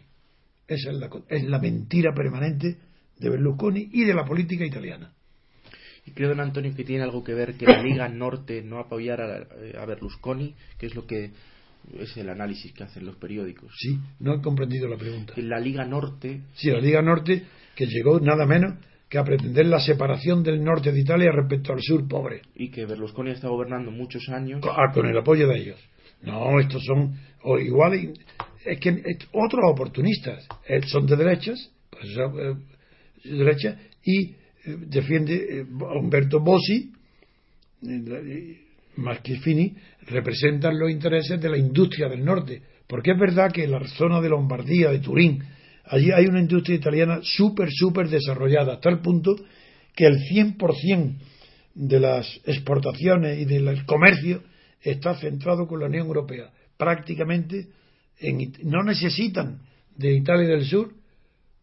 [0.68, 2.78] Esa es la, es la mentira permanente
[3.18, 5.12] de Berlusconi y de la política italiana.
[6.06, 9.48] Y creo, don Antonio, que tiene algo que ver que la Liga Norte no apoyara
[9.76, 11.32] a, a Berlusconi, que es lo que
[12.00, 13.72] es el análisis que hacen los periódicos.
[13.78, 15.34] Sí, no he comprendido la pregunta.
[15.38, 17.44] La Liga Norte, Sí, la Liga Norte,
[17.76, 18.76] que llegó nada menos
[19.10, 22.86] que a pretender la separación del norte de Italia respecto al sur pobre, y que
[22.86, 25.80] Berlusconi está gobernando muchos años, con, ah, con el apoyo de ellos.
[26.22, 27.94] No, estos son o igual,
[28.66, 32.56] es que es- otros oportunistas, eh, son de derechas, pues, eh,
[33.30, 34.36] de derecha, y eh,
[34.88, 36.92] defiende eh, a Umberto Bossi,
[38.96, 39.76] Maschifini,
[40.08, 44.20] representan los intereses de la industria del norte, porque es verdad que en la zona
[44.22, 45.44] de Lombardía, de Turín,
[45.86, 49.36] allí hay una industria italiana súper, súper desarrollada, hasta el punto
[49.96, 51.14] que el 100%
[51.76, 54.44] de las exportaciones y del comercio
[54.82, 56.52] está centrado con la Unión Europea.
[56.78, 57.68] Prácticamente
[58.20, 59.60] en no necesitan
[59.96, 60.94] de Italia del Sur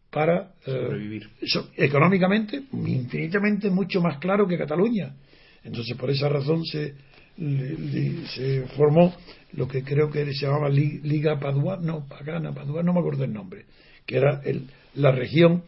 [0.09, 1.29] para eh, sobrevivir.
[1.45, 5.15] so- económicamente infinitamente mucho más claro que Cataluña.
[5.63, 6.95] Entonces, por esa razón se,
[7.37, 9.15] se formó
[9.53, 13.23] lo que creo que se llamaba Li- Liga Padua, no, Pagana, Padua, no me acuerdo
[13.23, 13.65] el nombre,
[14.05, 15.63] que era el- la región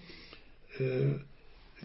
[0.80, 1.18] eh,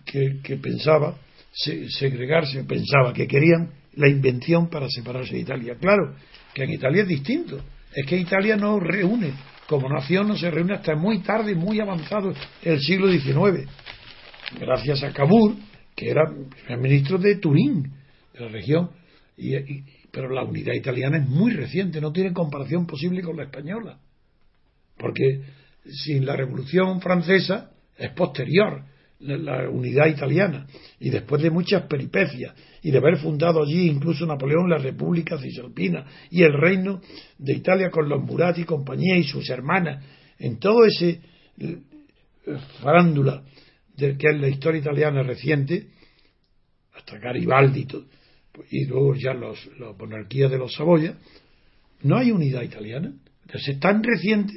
[0.04, 1.16] que, que pensaba
[1.52, 5.76] se- segregarse, pensaba que querían la invención para separarse de Italia.
[5.80, 6.14] Claro,
[6.52, 7.60] que en Italia es distinto.
[7.94, 9.32] Es que Italia no reúne,
[9.68, 12.32] como nación no se reúne hasta muy tarde, muy avanzado
[12.62, 13.68] el siglo XIX.
[14.58, 15.54] Gracias a Cavour,
[15.96, 16.22] que era
[16.68, 17.84] el ministro de Turín,
[18.32, 18.90] de la región.
[19.36, 23.44] Y, y- pero la unidad italiana es muy reciente, no tiene comparación posible con la
[23.44, 23.98] española.
[24.96, 25.42] Porque
[25.84, 28.84] sin la Revolución Francesa es posterior
[29.20, 30.66] la, unidad italiana.
[31.00, 36.06] Y después de muchas peripecias y de haber fundado allí incluso Napoleón la República Cisalpina
[36.30, 37.00] y el reino
[37.38, 40.04] de Italia con los Murati y compañía y sus hermanas,
[40.38, 41.20] en todo ese
[41.58, 41.78] eh,
[42.82, 43.42] farándula
[43.96, 45.88] de que es la historia italiana reciente,
[46.94, 48.04] hasta Garibaldi todo,
[48.70, 51.16] y luego ya los, la monarquía de los Saboya,
[52.02, 53.12] no hay unidad italiana.
[53.42, 54.52] Entonces es tan reciente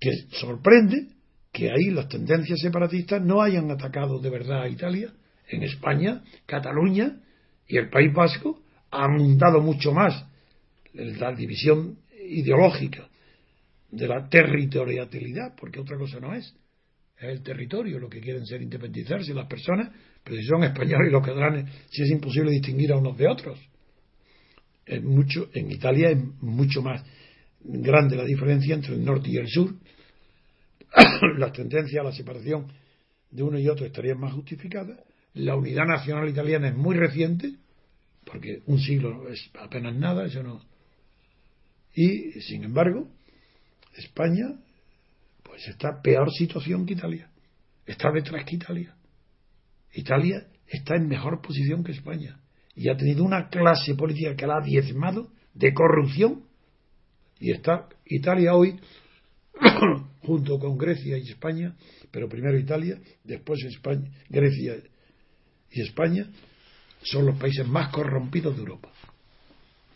[0.00, 1.08] que sorprende
[1.52, 5.12] que ahí las tendencias separatistas no hayan atacado de verdad a Italia.
[5.48, 7.20] En España, Cataluña
[7.66, 10.24] y el País Vasco han dado mucho más
[10.92, 11.98] la división
[12.28, 13.08] ideológica
[13.90, 16.54] de la territorialidad, porque otra cosa no es.
[17.16, 19.90] Es el territorio lo que quieren ser independizarse las personas,
[20.28, 23.58] pero si son españoles y los catalanes, si es imposible distinguir a unos de otros.
[24.84, 27.02] Es mucho, en Italia es mucho más
[27.60, 29.74] grande la diferencia entre el norte y el sur.
[31.38, 32.70] Las tendencias a la separación
[33.30, 34.98] de uno y otro estarían más justificadas.
[35.32, 37.54] La unidad nacional italiana es muy reciente,
[38.24, 40.60] porque un siglo es apenas nada, eso no.
[41.94, 43.08] Y, sin embargo,
[43.96, 44.58] España
[45.42, 47.30] pues está peor situación que Italia.
[47.86, 48.94] Está detrás que Italia.
[49.92, 52.40] Italia está en mejor posición que España
[52.74, 56.44] y ha tenido una clase política que la ha diezmado de corrupción
[57.40, 58.78] y está Italia hoy
[60.22, 61.74] junto con Grecia y España,
[62.10, 63.60] pero primero Italia, después
[64.28, 64.76] Grecia
[65.70, 66.26] y España
[67.02, 68.90] son los países más corrompidos de Europa.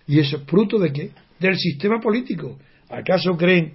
[0.06, 1.10] ¿Y eso es fruto de qué?
[1.38, 2.58] Del sistema político.
[2.88, 3.74] ¿Acaso creen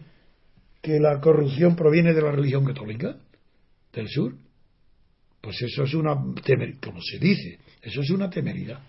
[0.82, 3.18] que la corrupción proviene de la religión católica
[3.94, 4.36] del sur?
[5.42, 8.80] Pues eso es una temeridad, como se dice, eso es una temeridad.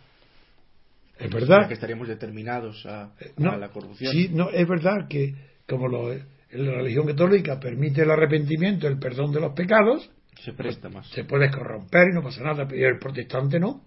[1.18, 4.12] Es verdad que estaríamos determinados a, eh, la corrupción.
[4.12, 5.34] Sí, no, es verdad que
[5.66, 10.10] como lo, la religión católica permite el arrepentimiento, el perdón de los pecados,
[10.44, 11.08] se presta más.
[11.10, 13.82] Se puede corromper y no pasa nada, pero el protestante no,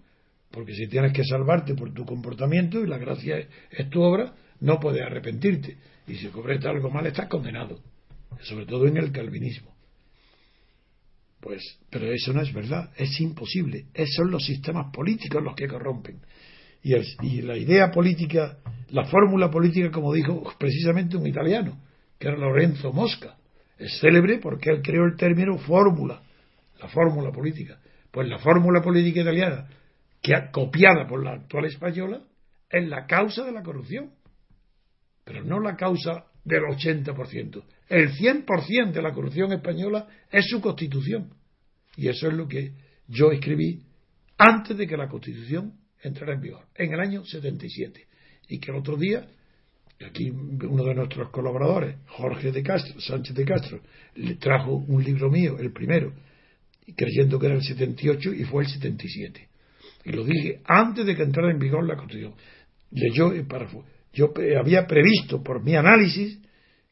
[0.50, 3.38] porque si tienes que salvarte por tu comportamiento y la gracia
[3.70, 5.78] es, tu obra, no puedes arrepentirte.
[6.06, 7.80] Y si cobreste algo mal, estás condenado,
[8.42, 9.71] sobre todo en el calvinismo.
[11.42, 13.86] Pues, pero eso no es verdad, es imposible.
[13.92, 16.20] Esos son los sistemas políticos los que corrompen.
[16.84, 16.94] Y,
[17.26, 18.58] y la idea política,
[18.90, 21.80] la fórmula política, como dijo precisamente un italiano,
[22.16, 23.36] que era Lorenzo Mosca,
[23.76, 26.22] es célebre porque él creó el término fórmula,
[26.80, 27.80] la fórmula política.
[28.12, 29.68] Pues la fórmula política italiana,
[30.22, 32.22] que copiada por la actual española,
[32.70, 34.12] es la causa de la corrupción,
[35.24, 37.62] pero no la causa del 80%.
[37.88, 41.30] El 100% de la corrupción española es su constitución.
[41.96, 42.72] Y eso es lo que
[43.08, 43.82] yo escribí
[44.38, 48.06] antes de que la constitución entrará en vigor, en el año 77.
[48.48, 49.26] Y que el otro día,
[50.04, 53.80] aquí uno de nuestros colaboradores, Jorge de Castro, Sánchez de Castro,
[54.16, 56.12] le trajo un libro mío, el primero,
[56.96, 59.48] creyendo que era el 78 y fue el 77.
[60.04, 62.34] Y lo dije antes de que entrara en vigor la Constitución.
[62.90, 63.84] Leyó el párrafo.
[64.12, 66.38] Yo había previsto por mi análisis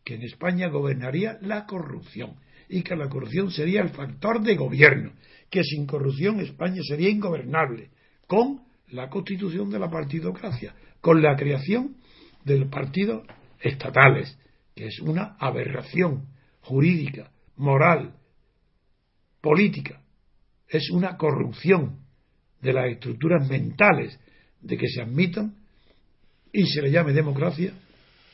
[0.04, 2.36] que en España gobernaría la corrupción
[2.68, 5.12] y que la corrupción sería el factor de gobierno,
[5.50, 7.90] que sin corrupción España sería ingobernable,
[8.26, 11.96] con la constitución de la partidocracia, con la creación
[12.44, 13.26] de partidos
[13.60, 14.38] estatales,
[14.74, 16.28] que es una aberración
[16.60, 18.14] jurídica, moral,
[19.40, 20.00] política.
[20.68, 21.98] Es una corrupción
[22.62, 24.18] de las estructuras mentales
[24.60, 25.56] de que se admitan
[26.52, 27.72] y se le llame democracia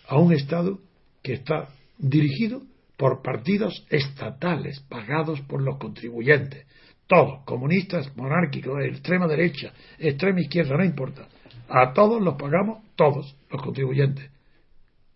[0.06, 0.78] a un Estado
[1.22, 2.62] que está dirigido
[2.96, 6.66] por partidos estatales pagados por los contribuyentes
[7.06, 11.28] todos, comunistas, monárquicos, extrema derecha, extrema izquierda, no importa.
[11.68, 14.30] A todos los pagamos, todos, los contribuyentes.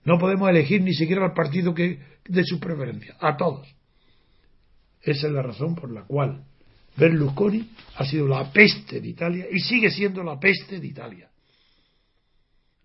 [0.05, 3.69] No podemos elegir ni siquiera al partido que de su preferencia, a todos.
[5.03, 6.45] Esa es la razón por la cual
[6.97, 11.30] Berlusconi ha sido la peste de Italia y sigue siendo la peste de Italia.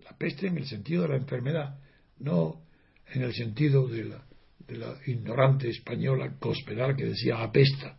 [0.05, 1.77] La peste en el sentido de la enfermedad,
[2.19, 2.61] no
[3.07, 4.25] en el sentido de la,
[4.67, 7.97] de la ignorante española cospedal que decía apesta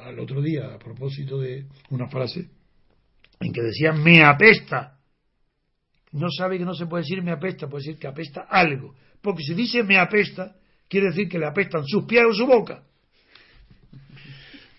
[0.00, 2.48] al otro día a propósito de una frase
[3.40, 4.98] en que decía me apesta.
[6.12, 8.94] No sabe que no se puede decir me apesta, puede decir que apesta algo.
[9.20, 10.56] Porque si dice me apesta,
[10.88, 12.84] quiere decir que le apestan sus pies o su boca.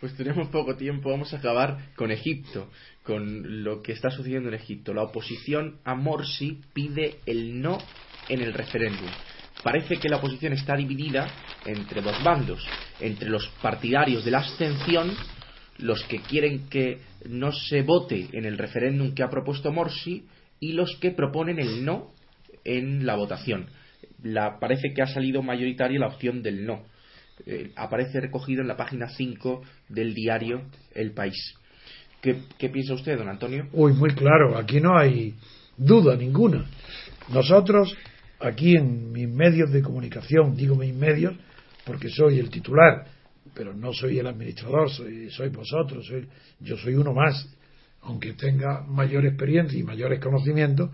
[0.04, 2.70] Pues tenemos poco tiempo, vamos a acabar con Egipto,
[3.04, 4.94] con lo que está sucediendo en Egipto.
[4.94, 7.78] La oposición a Morsi pide el no
[8.28, 9.08] en el referéndum
[9.64, 11.32] parece que la oposición está dividida
[11.66, 12.68] entre dos bandos,
[13.00, 15.10] entre los partidarios de la abstención,
[15.78, 16.98] los que quieren que
[17.30, 20.26] no se vote en el referéndum que ha propuesto Morsi,
[20.60, 22.12] y los que proponen el no
[22.66, 23.68] en la votación.
[24.22, 26.92] La, parece que ha salido mayoritaria la opción del no.
[27.46, 30.62] Eh, aparece recogido en la página 5 del diario
[30.94, 31.56] El País.
[32.22, 33.68] ¿Qué, ¿Qué piensa usted, don Antonio?
[33.74, 35.36] Uy, muy claro, aquí no hay
[35.78, 36.66] duda ninguna.
[37.34, 37.96] Nosotros
[38.40, 41.34] aquí en mis medios de comunicación, digo mis medios
[41.86, 43.06] porque soy el titular,
[43.54, 46.28] pero no soy el administrador, soy, soy vosotros, soy,
[46.60, 47.48] yo soy uno más,
[48.02, 50.92] aunque tenga mayor experiencia y mayores conocimientos,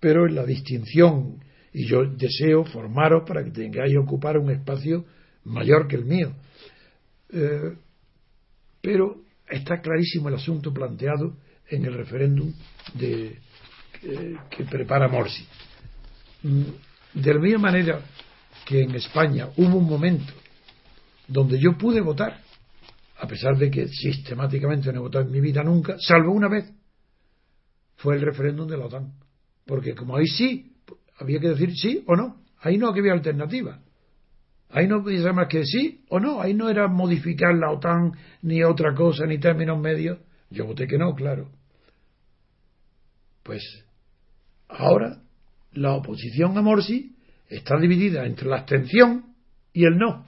[0.00, 1.40] pero en la distinción
[1.72, 5.04] Y yo deseo formaros para que tengáis ocupar un espacio
[5.48, 6.32] mayor que el mío.
[7.30, 7.74] Eh,
[8.80, 11.36] pero está clarísimo el asunto planteado
[11.68, 12.52] en el referéndum
[12.94, 13.38] de,
[14.02, 15.46] eh, que prepara Morsi.
[16.42, 16.62] Mm,
[17.14, 18.00] de la misma manera
[18.64, 20.32] que en España hubo un momento
[21.26, 22.40] donde yo pude votar,
[23.18, 26.72] a pesar de que sistemáticamente no he votado en mi vida nunca, salvo una vez,
[27.96, 29.12] fue el referéndum de la OTAN.
[29.66, 30.76] Porque como ahí sí,
[31.18, 33.80] había que decir sí o no, ahí no había alternativa.
[34.70, 38.12] Ahí no podía más que sí o no, ahí no era modificar la OTAN
[38.42, 40.18] ni otra cosa, ni términos medios.
[40.50, 41.50] Yo voté que no, claro.
[43.42, 43.62] Pues
[44.68, 45.22] ahora
[45.72, 47.16] la oposición a Morsi
[47.48, 49.34] está dividida entre la abstención
[49.72, 50.26] y el no.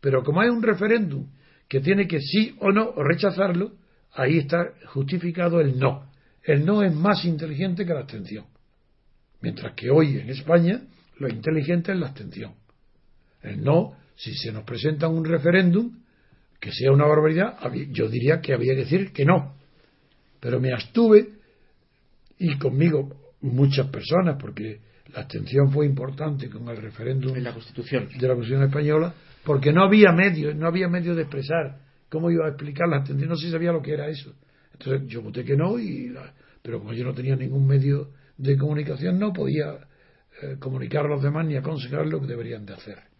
[0.00, 1.28] Pero como hay un referéndum
[1.68, 3.72] que tiene que sí o no o rechazarlo,
[4.14, 6.10] ahí está justificado el no.
[6.42, 8.46] El no es más inteligente que la abstención.
[9.40, 10.82] Mientras que hoy en España
[11.18, 12.54] lo inteligente es la abstención.
[13.42, 15.98] El no, si se nos presenta un referéndum
[16.60, 17.58] que sea una barbaridad,
[17.90, 19.54] yo diría que había que decir que no.
[20.38, 21.28] Pero me abstuve
[22.38, 24.80] y conmigo muchas personas, porque
[25.12, 28.08] la abstención fue importante con el referéndum en la Constitución.
[28.08, 29.14] de la Constitución española,
[29.44, 31.78] porque no había medio, no había medio de expresar
[32.08, 34.32] cómo iba a explicar la abstención, no se sabía lo que era eso.
[34.72, 36.14] Entonces yo voté que no, y
[36.62, 39.78] pero como yo no tenía ningún medio de comunicación, no podía
[40.42, 43.11] eh, comunicar a los demás ni aconsejar lo que deberían de hacer.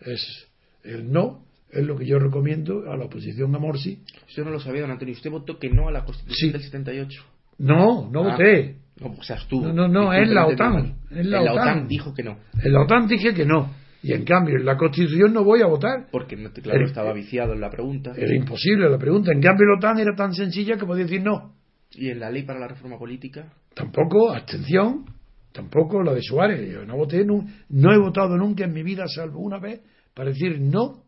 [0.00, 0.48] Es
[0.84, 4.02] el no es lo que yo recomiendo a la oposición a Morsi.
[4.28, 5.14] Usted no lo sabía, don Antonio.
[5.14, 7.22] Usted votó que no a la Constitución del 78.
[7.58, 8.32] No, no ah.
[8.32, 8.76] voté.
[9.00, 9.66] No, o sea, estuvo.
[9.66, 10.96] No, no, no es la OTAN.
[11.10, 11.86] Es la, OTAN.
[11.86, 12.38] dijo que no.
[12.62, 13.72] En la OTAN dije que no.
[14.02, 16.08] Y en cambio, en la Constitución no voy a votar.
[16.10, 18.12] Porque, claro, estaba viciado en la pregunta.
[18.16, 19.30] Era imposible la pregunta.
[19.32, 21.54] En cambio, la OTAN era tan sencilla que podía decir no.
[21.92, 23.52] ¿Y en la ley para la reforma política?
[23.74, 25.04] Tampoco, abstención.
[25.52, 26.72] Tampoco la de Suárez.
[26.72, 29.80] Yo no voté, no, he votado nunca en mi vida, salvo una vez,
[30.14, 31.04] para decir no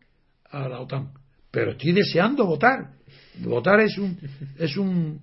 [0.49, 1.11] a la OTAN.
[1.51, 2.93] Pero estoy deseando votar.
[3.39, 4.17] Votar es un,
[4.57, 5.21] es un,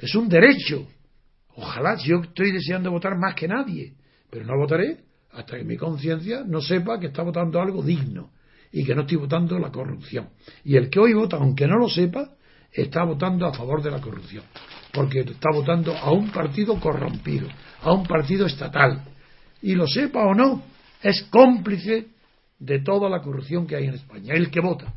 [0.00, 0.86] es un derecho.
[1.56, 3.94] Ojalá, yo estoy deseando votar más que nadie,
[4.30, 8.30] pero no votaré hasta que mi conciencia no sepa que está votando algo digno
[8.72, 10.30] y que no estoy votando la corrupción.
[10.64, 12.36] Y el que hoy vota, aunque no lo sepa,
[12.72, 14.44] está votando a favor de la corrupción,
[14.92, 17.48] porque está votando a un partido corrompido,
[17.82, 19.02] a un partido estatal.
[19.62, 20.62] Y lo sepa o no,
[21.02, 22.08] es cómplice
[22.58, 24.92] de toda la corrupción que hay en España, el que vota.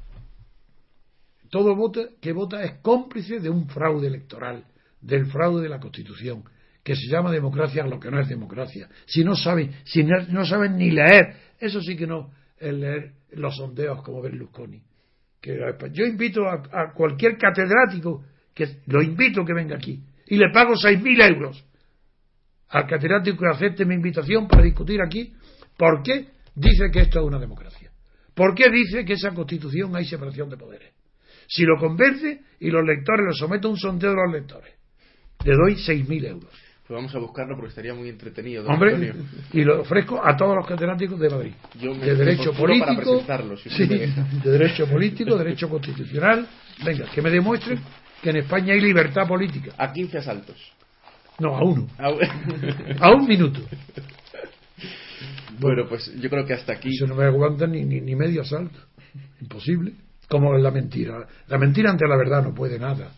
[1.50, 1.76] Todo
[2.22, 4.64] que vota es cómplice de un fraude electoral,
[5.02, 6.44] del fraude de la Constitución,
[6.84, 8.88] que se llama democracia lo que no es democracia.
[9.06, 13.58] Si no saben, si no, saben ni leer, eso sí que no es leer los
[13.58, 14.82] sondeos como Berlusconi.
[15.42, 15.60] Que
[15.92, 18.24] yo invito a, cualquier catedrático,
[18.54, 21.64] que lo invito que venga aquí, y le pago seis mil euros
[22.72, 25.34] al catedrático que acepte mi invitación para discutir aquí
[25.78, 27.92] por qué dice que esto es una democracia.
[28.34, 30.94] ¿Por qué dice que esa constitución hay separación de poderes?
[31.48, 34.74] Si lo convence y los lectores lo someto a un sondeo de los lectores,
[35.44, 36.52] le doy 6.000 euros.
[36.88, 38.66] Pues vamos a buscarlo porque estaría muy entretenido.
[38.66, 39.14] Hombre,
[39.54, 41.54] y lo ofrezco a todos los catedráticos de Madrid.
[41.74, 43.24] de derecho político,
[44.44, 46.48] de derecho político, derecho constitucional.
[46.86, 47.80] Venga, que me demuestren
[48.22, 49.74] que en España hay libertad política.
[49.78, 50.74] A 15 asaltos.
[51.40, 51.88] No, a uno.
[51.98, 53.62] a un minuto.
[55.60, 56.90] Bueno, pues yo creo que hasta aquí.
[56.90, 58.80] Eso no me aguanta ni, ni, medio asalto.
[59.40, 59.94] Imposible.
[60.28, 61.28] Como la mentira.
[61.48, 63.12] La mentira ante la verdad no puede nada.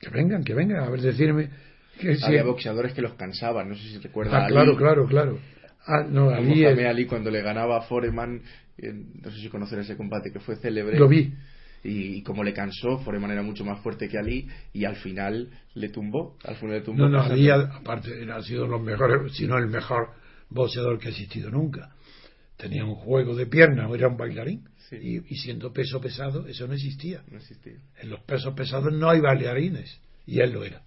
[0.00, 0.84] Que vengan, que vengan.
[0.84, 1.50] A ver, decirme.
[2.00, 3.68] Que Había boxeadores que los cansaban.
[3.68, 4.44] No sé si recuerda.
[4.44, 5.38] Ah, claro, claro, claro.
[5.86, 8.42] Ah, no, Ali, Ali cuando le ganaba a Foreman.
[8.78, 10.98] No sé si conocen ese combate que fue célebre.
[10.98, 11.32] Lo vi.
[11.84, 15.88] Y, como le cansó, Foreman era mucho más fuerte que Ali y al final le
[15.90, 16.36] tumbó.
[16.44, 17.04] Al final le tumbó.
[17.04, 20.10] No, no, Ali, aparte, ha sido los mejores, si no el mejor
[20.50, 21.94] boxeador que ha existido nunca.
[22.56, 24.68] Tenía un juego de piernas, era un bailarín.
[24.90, 27.22] Y, siendo peso pesado, eso no existía.
[27.30, 27.74] no existía.
[28.00, 30.00] En los pesos pesados no hay bailarines.
[30.26, 30.82] Y él lo era.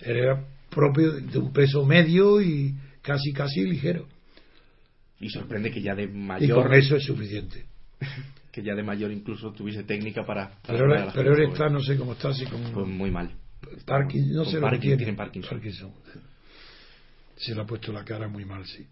[0.00, 4.06] Él era propio de un peso medio y casi, casi ligero.
[5.20, 6.48] Y sorprende que ya de mayor.
[6.48, 7.66] Y con eso es suficiente.
[8.56, 10.50] que ya de mayor incluso tuviese técnica para.
[10.66, 12.72] pero ahora, pero está, no sé cómo está, así como.
[12.72, 13.30] Pues muy mal.
[13.84, 15.12] Parkinson, no sé lo que tiene.
[15.12, 15.50] Parkinson.
[15.50, 15.92] Parkinson
[17.36, 18.86] se le ha puesto la cara muy mal, sí.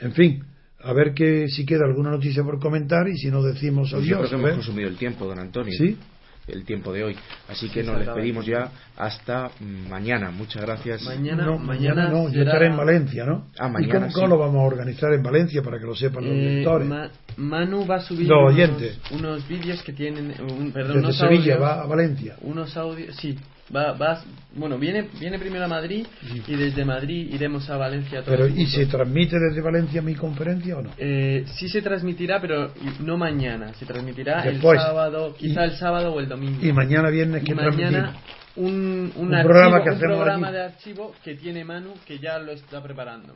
[0.00, 0.42] En fin,
[0.80, 4.08] a ver que si queda alguna noticia por comentar y si no decimos adiós.
[4.08, 5.74] Yo creo que hemos consumido el tiempo, don Antonio.
[5.76, 5.98] Sí.
[6.46, 7.16] El tiempo de hoy.
[7.48, 10.30] Así que nos despedimos ya hasta mañana.
[10.30, 11.02] Muchas gracias.
[11.02, 13.48] Mañana no, mañana, no, yo estaré en Valencia, ¿no?
[13.58, 14.08] Ah, mañana.
[14.08, 16.88] ¿Y cómo, lo vamos a organizar en Valencia para que lo sepan los eh, lectores?
[17.36, 20.34] Manu va a subir unos, unos vídeos que tienen.
[20.40, 22.36] Un, perdón, Desde unos Sevilla va a Valencia.
[22.42, 23.36] Unos audios, sí
[23.74, 26.06] Va, vas, bueno, viene, viene primero a Madrid
[26.46, 28.22] y desde Madrid iremos a Valencia.
[28.22, 30.90] todos Pero, ¿y se transmite desde Valencia mi conferencia o no?
[30.98, 33.74] Eh, sí se transmitirá, pero no mañana.
[33.74, 34.78] Se transmitirá Después.
[34.80, 36.64] el sábado, quizá Y- el sábado o el domingo.
[36.64, 38.14] Y mañana viernes que mañana
[38.54, 42.38] un, un, Un archivo- programa que un programa de archivo que tiene Manu que ya
[42.38, 43.34] lo está preparando.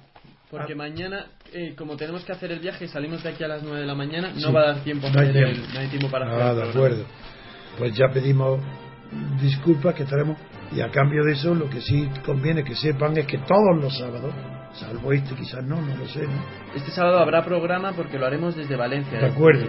[0.48, 0.76] Porque Ah.
[0.76, 3.86] mañana, eh, como tenemos que hacer el viaje, salimos de aquí a las 9 de
[3.86, 4.52] la mañana, no Sí.
[4.52, 5.70] va a dar tiempo No hay hacer el- tiempo.
[5.74, 7.04] no hay tiempo para hacer Ah, el de acuerdo.
[7.78, 8.60] Pues ya pedimos
[9.40, 10.36] disculpas que estaremos
[10.72, 13.96] y a cambio de eso lo que sí conviene que sepan es que todos los
[13.98, 14.32] sábados,
[14.74, 16.76] salvo este quizás no, no lo sé, ¿no?
[16.76, 19.18] Este sábado habrá programa porque lo haremos desde Valencia.
[19.18, 19.66] De acuerdo.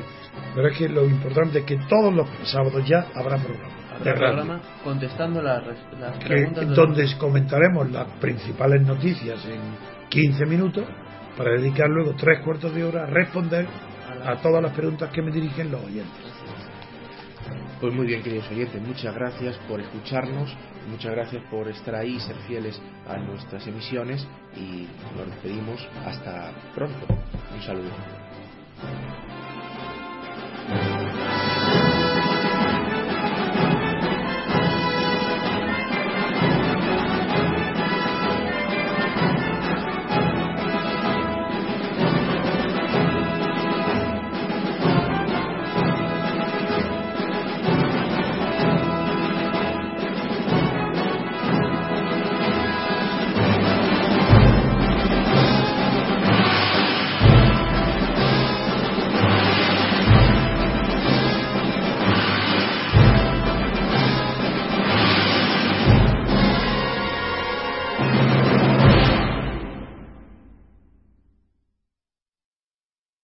[0.54, 3.70] Pero es que lo importante es que todos los sábados ya habrá programa.
[4.00, 4.28] Habrá radio.
[4.36, 6.70] programa contestando las, res- las que- preguntas.
[6.70, 9.60] de- donde comentaremos las principales noticias en
[10.10, 10.86] 15 minutos
[11.38, 13.66] para dedicar luego tres cuartos de hora a responder
[14.24, 16.31] a todas las preguntas que me dirigen los oyentes.
[17.82, 20.56] Pues muy bien, queridos oyentes, muchas gracias por escucharnos,
[20.88, 26.52] muchas gracias por estar ahí y ser fieles a nuestras emisiones y nos despedimos hasta
[26.76, 27.08] pronto.
[27.56, 27.90] Un saludo.